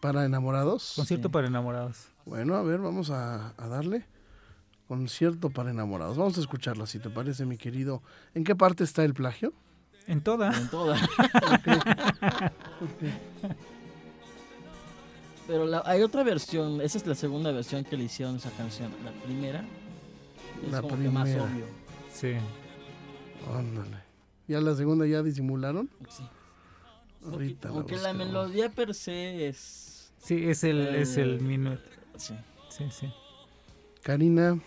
¿Para 0.00 0.24
enamorados? 0.24 0.94
Concierto 0.96 1.28
Sí. 1.28 1.32
para 1.32 1.48
enamorados. 1.48 2.06
Bueno, 2.24 2.54
a 2.54 2.62
ver, 2.62 2.80
vamos 2.80 3.10
a, 3.10 3.52
a 3.56 3.68
darle. 3.68 4.04
Concierto 4.88 5.50
para 5.50 5.70
enamorados. 5.70 6.16
Vamos 6.16 6.36
a 6.38 6.40
escucharla, 6.40 6.86
si 6.86 6.98
te 6.98 7.10
parece, 7.10 7.44
mi 7.44 7.58
querido. 7.58 8.02
¿En 8.34 8.42
qué 8.42 8.56
parte 8.56 8.82
está 8.84 9.04
el 9.04 9.12
plagio? 9.14 9.52
En 10.06 10.22
toda. 10.22 10.58
En 10.58 10.68
toda. 10.70 10.96
Pero 15.46 15.64
la- 15.66 15.82
hay 15.86 16.02
otra 16.02 16.22
versión, 16.24 16.80
esa 16.80 16.98
es 16.98 17.06
la 17.06 17.14
segunda 17.14 17.50
versión 17.52 17.84
que 17.84 17.96
le 17.96 18.04
hicieron 18.04 18.36
esa 18.36 18.50
canción. 18.50 18.90
La 19.04 19.12
primera 19.22 19.64
es 20.64 20.72
La 20.72 20.82
como 20.82 20.96
que 20.98 21.08
más 21.08 21.24
primera. 21.28 21.44
obvio. 21.44 21.64
Sí. 22.12 22.32
Ándale. 23.54 23.96
¿Ya 24.46 24.60
la 24.60 24.74
segunda 24.74 25.06
ya 25.06 25.22
disimularon? 25.22 25.88
Sí. 26.08 26.22
Ahorita 27.24 27.68
la 27.68 27.74
Aunque 27.74 27.96
la 27.96 28.12
buscamos. 28.12 28.26
melodía 28.26 28.70
per 28.70 28.94
se 28.94 29.48
es... 29.48 30.12
Sí, 30.18 30.48
es 30.48 30.64
el, 30.64 30.80
es 30.94 31.16
el 31.16 31.36
Eh, 31.36 31.40
minuto. 31.40 31.80
Sí. 32.16 32.34
Sí, 32.68 32.84
sí. 32.90 33.10
Karina, 34.02 34.58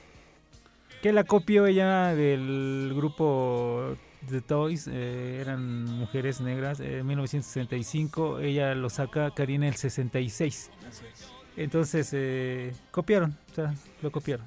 Que 1.01 1.11
la 1.11 1.23
copió 1.23 1.65
ella 1.65 2.13
del 2.15 2.93
grupo 2.95 3.95
The 4.29 4.41
Toys, 4.41 4.87
eh, 4.87 5.39
eran 5.41 5.85
mujeres 5.85 6.41
negras, 6.41 6.79
eh, 6.79 6.99
en 6.99 7.07
1965, 7.07 8.39
ella 8.39 8.75
lo 8.75 8.89
saca 8.89 9.31
Karina 9.31 9.67
el 9.67 9.75
66. 9.75 10.71
Así 10.87 11.05
es. 11.11 11.31
Entonces, 11.57 12.09
eh, 12.13 12.73
copiaron, 12.91 13.37
o 13.51 13.53
sea, 13.53 13.73
lo 14.01 14.11
copiaron. 14.11 14.45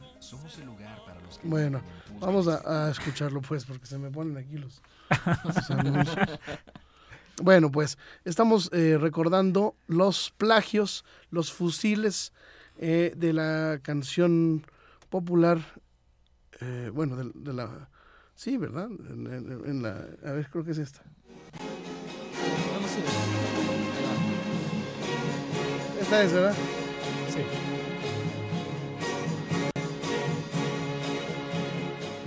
bueno, 1.42 1.80
vamos 2.20 2.48
a, 2.48 2.86
a 2.86 2.90
escucharlo 2.90 3.42
pues, 3.42 3.64
porque 3.64 3.86
se 3.86 3.98
me 3.98 4.10
ponen 4.10 4.36
aquí 4.38 4.56
los, 4.56 4.80
los. 5.84 6.08
Bueno, 7.42 7.70
pues 7.70 7.98
estamos 8.24 8.70
eh, 8.72 8.96
recordando 8.98 9.74
los 9.88 10.32
plagios, 10.36 11.04
los 11.30 11.52
fusiles 11.52 12.32
eh, 12.78 13.12
de 13.16 13.32
la 13.32 13.80
canción 13.82 14.64
popular, 15.10 15.58
eh, 16.60 16.90
bueno, 16.92 17.16
de, 17.16 17.30
de 17.34 17.52
la... 17.52 17.88
Sí, 18.34 18.56
¿verdad? 18.56 18.88
En, 19.10 19.26
en- 19.32 19.62
en 19.66 19.82
la, 19.82 20.06
a 20.24 20.32
ver, 20.32 20.48
creo 20.50 20.64
que 20.64 20.72
es 20.72 20.78
esta. 20.78 21.02
Esta 26.00 26.22
es, 26.22 26.32
¿verdad? 26.32 26.54
Sí. 27.30 27.40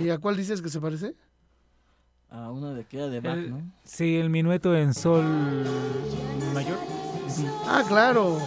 ¿Y 0.04 0.10
a 0.10 0.18
cuál 0.18 0.36
dices 0.36 0.62
que 0.62 0.68
se 0.68 0.80
parece? 0.80 1.14
A 2.30 2.50
una 2.50 2.72
de 2.72 2.84
que 2.84 2.98
era 2.98 3.08
de 3.08 3.20
Bach, 3.20 3.36
El- 3.36 3.50
¿no? 3.50 3.62
Sí, 3.84 4.16
el 4.16 4.30
minueto 4.30 4.74
en 4.76 4.94
sol 4.94 5.24
mayor. 6.54 6.78
Ah, 7.66 7.84
claro. 7.86 8.38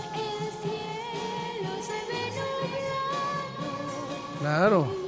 Claro. 4.39 5.00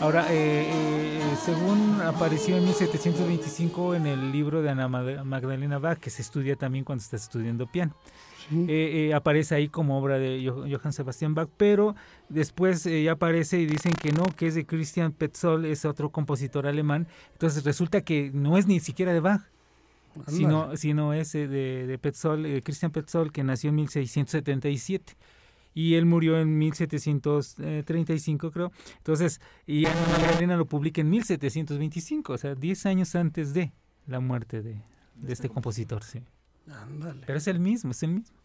Ahora, 0.00 0.26
eh, 0.30 0.66
eh, 0.70 1.20
según 1.44 2.00
apareció 2.02 2.56
en 2.58 2.64
1725 2.64 3.94
en 3.94 4.06
el 4.06 4.30
libro 4.30 4.60
de 4.60 4.68
Ana 4.70 4.88
Mag- 4.88 5.24
Magdalena 5.24 5.78
Bach, 5.78 5.98
que 5.98 6.10
se 6.10 6.20
estudia 6.22 6.54
también 6.56 6.84
cuando 6.84 7.02
está 7.02 7.16
estudiando 7.16 7.66
piano. 7.66 7.94
Sí. 8.50 8.66
Eh, 8.68 9.08
eh, 9.08 9.14
aparece 9.14 9.54
ahí 9.54 9.68
como 9.68 9.98
obra 9.98 10.18
de 10.18 10.44
Jo- 10.46 10.64
Johann 10.70 10.92
Sebastian 10.92 11.34
Bach, 11.34 11.48
pero 11.56 11.96
después 12.28 12.84
eh, 12.86 13.02
ya 13.04 13.12
aparece 13.12 13.58
y 13.58 13.66
dicen 13.66 13.92
que 13.94 14.12
no, 14.12 14.24
que 14.36 14.46
es 14.48 14.54
de 14.54 14.66
Christian 14.66 15.12
Petzold, 15.12 15.64
es 15.64 15.84
otro 15.86 16.10
compositor 16.10 16.66
alemán. 16.66 17.06
Entonces 17.32 17.64
resulta 17.64 18.02
que 18.02 18.30
no 18.34 18.58
es 18.58 18.66
ni 18.66 18.78
siquiera 18.80 19.12
de 19.14 19.20
Bach, 19.20 19.40
sino, 20.28 20.76
sino 20.76 21.12
es 21.14 21.34
eh, 21.34 21.48
de, 21.48 21.86
de 21.86 21.98
Petzold, 21.98 22.44
eh, 22.46 22.60
Christian 22.62 22.92
Petzold, 22.92 23.32
que 23.32 23.42
nació 23.42 23.70
en 23.70 23.76
1677 23.76 25.14
y 25.76 25.96
él 25.96 26.06
murió 26.06 26.40
en 26.40 26.56
1735, 26.56 28.50
creo. 28.50 28.72
Entonces, 28.96 29.42
y 29.66 29.84
Ana 29.84 30.06
Magdalena 30.10 30.56
lo 30.56 30.64
publica 30.64 31.02
en 31.02 31.10
1725, 31.10 32.32
o 32.32 32.38
sea, 32.38 32.54
10 32.54 32.86
años 32.86 33.14
antes 33.14 33.52
de 33.52 33.74
la 34.06 34.20
muerte 34.20 34.62
de, 34.62 34.80
de 35.16 35.32
este 35.34 35.50
compositor, 35.50 36.02
sí. 36.02 36.22
Ándale. 36.66 37.22
Pero 37.26 37.36
es 37.36 37.46
el 37.46 37.60
mismo, 37.60 37.90
es 37.90 38.02
el 38.02 38.10
mismo. 38.14 38.38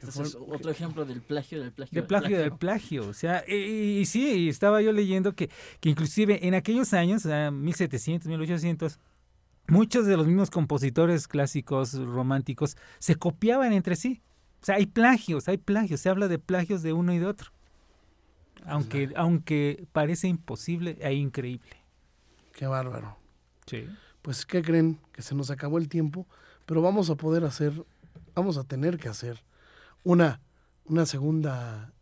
qué 0.00 0.06
Ese 0.06 0.08
es 0.08 0.32
fuerte. 0.32 0.38
otro 0.48 0.72
ejemplo 0.72 1.04
del 1.04 1.22
plagio, 1.22 1.60
del 1.62 1.72
plagio. 1.72 2.02
De 2.02 2.02
plagio 2.02 2.36
del 2.36 2.52
plagio. 2.52 3.08
O 3.08 3.12
sea, 3.14 3.44
y, 3.46 4.00
y 4.00 4.04
sí, 4.04 4.48
estaba 4.48 4.82
yo 4.82 4.90
leyendo 4.92 5.34
que, 5.36 5.50
que 5.78 5.88
inclusive 5.88 6.48
en 6.48 6.54
aquellos 6.54 6.92
años, 6.94 7.24
o 7.24 7.28
sea, 7.28 7.52
1700, 7.52 8.26
1800, 8.28 8.98
muchos 9.68 10.04
de 10.06 10.16
los 10.16 10.26
mismos 10.26 10.50
compositores 10.50 11.28
clásicos 11.28 11.94
románticos 11.94 12.76
se 12.98 13.14
copiaban 13.14 13.72
entre 13.72 13.94
sí. 13.94 14.20
O 14.62 14.64
sea, 14.64 14.76
hay 14.76 14.86
plagios, 14.86 15.48
hay 15.48 15.58
plagios, 15.58 16.00
se 16.00 16.08
habla 16.08 16.28
de 16.28 16.38
plagios 16.38 16.82
de 16.82 16.92
uno 16.92 17.12
y 17.12 17.18
de 17.18 17.26
otro. 17.26 17.50
Aunque, 18.64 19.12
aunque 19.16 19.88
parece 19.92 20.28
imposible 20.28 20.96
e 21.00 21.14
increíble. 21.14 21.76
Qué 22.52 22.68
bárbaro. 22.68 23.16
Sí. 23.66 23.88
Pues, 24.22 24.46
¿qué 24.46 24.62
creen? 24.62 25.00
Que 25.12 25.20
se 25.22 25.34
nos 25.34 25.50
acabó 25.50 25.78
el 25.78 25.88
tiempo, 25.88 26.28
pero 26.64 26.80
vamos 26.80 27.10
a 27.10 27.16
poder 27.16 27.44
hacer, 27.44 27.72
vamos 28.36 28.56
a 28.56 28.62
tener 28.62 28.98
que 28.98 29.08
hacer 29.08 29.42
una, 30.04 30.40
una 30.84 31.06
segunda 31.06 31.92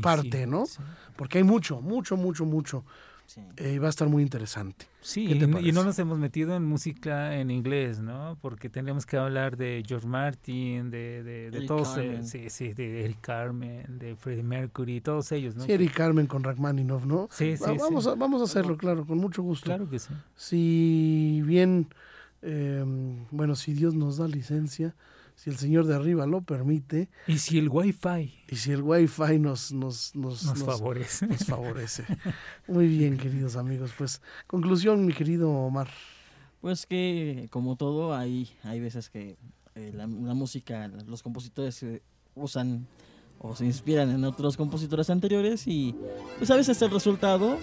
parte, 0.00 0.46
¿no? 0.46 0.64
Sí, 0.64 0.78
Porque 1.16 1.36
hay 1.36 1.44
mucho, 1.44 1.82
mucho, 1.82 2.16
mucho, 2.16 2.46
mucho. 2.46 2.84
Sí. 3.26 3.40
eh, 3.56 3.72
y 3.74 3.78
va 3.78 3.86
a 3.86 3.90
estar 3.90 4.08
muy 4.08 4.22
interesante. 4.22 4.86
Sí, 5.00 5.26
¿Qué 5.26 5.34
te 5.34 5.44
y, 5.60 5.72
no 5.72 5.84
nos 5.84 5.98
hemos 5.98 6.18
metido 6.18 6.54
en 6.56 6.64
música 6.64 7.36
en 7.38 7.50
inglés, 7.50 8.00
¿no? 8.00 8.38
Porque 8.40 8.70
tendríamos 8.70 9.06
que 9.06 9.16
hablar 9.16 9.56
de 9.56 9.82
George 9.86 10.06
Martin, 10.06 10.90
de, 10.90 11.22
de, 11.22 11.66
todos, 11.66 11.96
eh, 11.98 12.22
sí, 12.22 12.48
sí, 12.48 12.72
de 12.72 13.04
Eric 13.04 13.20
Carmen, 13.20 13.98
de 13.98 14.16
Freddie 14.16 14.42
Mercury, 14.42 15.00
todos 15.00 15.30
ellos, 15.32 15.56
¿no? 15.56 15.64
Sí, 15.64 15.72
Eric 15.72 15.94
Carmen 15.94 16.26
con 16.26 16.42
Rachmaninoff, 16.42 17.04
¿no? 17.04 17.28
Sí, 17.30 17.56
sí, 17.56 17.62
Va- 17.62 17.74
vamos, 17.74 18.04
sí. 18.04 18.10
A, 18.10 18.14
vamos 18.14 18.40
a 18.40 18.44
hacerlo, 18.44 18.76
claro, 18.76 19.06
con 19.06 19.18
mucho 19.18 19.42
gusto. 19.42 19.66
Claro 19.66 19.88
que 19.88 19.98
sí. 19.98 20.14
Si 20.36 21.42
bien, 21.44 21.88
eh, 22.42 22.84
bueno, 23.30 23.54
si 23.56 23.72
Dios 23.74 23.94
nos 23.94 24.18
da 24.18 24.28
licencia, 24.28 24.94
si 25.44 25.50
el 25.50 25.56
Señor 25.58 25.84
de 25.86 25.94
arriba 25.94 26.24
lo 26.26 26.40
permite, 26.40 27.10
Y 27.26 27.36
si 27.36 27.58
el 27.58 27.68
Wi-Fi 27.68 28.34
y 28.48 28.56
si 28.56 28.72
el 28.72 28.80
Wi-Fi 28.80 29.38
nos, 29.38 29.72
nos, 29.72 30.14
nos, 30.16 30.42
nos 30.42 30.58
nos- 30.58 30.64
favorece. 30.64 31.26
nos 31.26 31.44
favorece. 31.44 32.04
Muy 32.66 32.88
bien, 32.88 33.18
queridos 33.18 33.56
amigos. 33.56 33.90
Pues, 33.98 34.22
conclusión, 34.46 35.04
mi 35.04 35.12
querido 35.12 35.50
Omar. 35.50 35.88
Pues 36.62 36.86
que, 36.86 37.48
como 37.50 37.76
todo, 37.76 38.14
hay, 38.14 38.48
hay 38.62 38.80
veces 38.80 39.10
que 39.10 39.36
eh, 39.74 39.92
la, 39.94 40.06
la 40.06 40.32
música, 40.32 40.88
los 41.06 41.22
compositores 41.22 41.82
eh, 41.82 42.00
usan 42.34 42.86
o 43.38 43.54
se 43.54 43.66
inspiran 43.66 44.08
en 44.12 44.24
otros 44.24 44.56
compositores 44.56 45.10
anteriores 45.10 45.66
y 45.66 45.94
pues 46.38 46.50
a 46.50 46.56
veces 46.56 46.80
el 46.80 46.90
resultado 46.90 47.58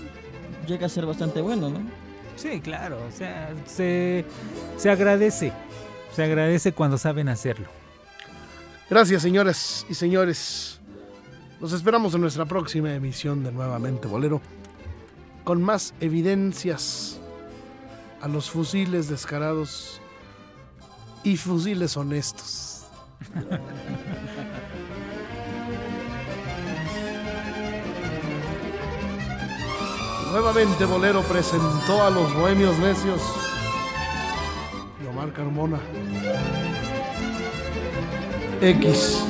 llega 0.68 0.86
a 0.86 0.90
ser 0.90 1.08
bastante 1.08 1.42
bueno, 1.42 1.70
¿no? 1.70 1.80
Sí, 2.36 2.60
claro, 2.62 3.04
o 3.08 3.12
sea, 3.12 3.56
se, 3.66 4.24
se 4.78 4.90
agradece, 4.92 5.52
se 6.14 6.24
agradece 6.24 6.74
cuando 6.74 6.98
saben 6.98 7.30
hacerlo. 7.30 7.68
Gracias, 8.90 9.22
señoras 9.22 9.86
y 9.90 9.94
señores. 9.94 10.80
Los 11.60 11.74
esperamos 11.74 12.14
en 12.16 12.22
nuestra 12.22 12.46
próxima 12.46 12.94
emisión 12.94 13.44
de 13.44 13.52
Nuevamente 13.52 14.08
Bolero 14.08 14.42
con 15.44 15.62
más 15.62 15.94
evidencias 16.00 17.20
a 18.22 18.28
los 18.28 18.50
fusiles 18.50 19.08
descarados 19.10 20.02
y 21.24 21.38
fusiles 21.38 21.96
honestos. 21.98 22.86
Nuevamente 30.32 30.86
Bolero 30.86 31.22
presentó 31.24 32.04
a 32.04 32.10
los 32.10 32.34
Bohemios 32.34 32.80
Necios 32.80 33.22
Omar 35.22 35.34
Carmona. 35.34 35.80
X. 38.60 39.22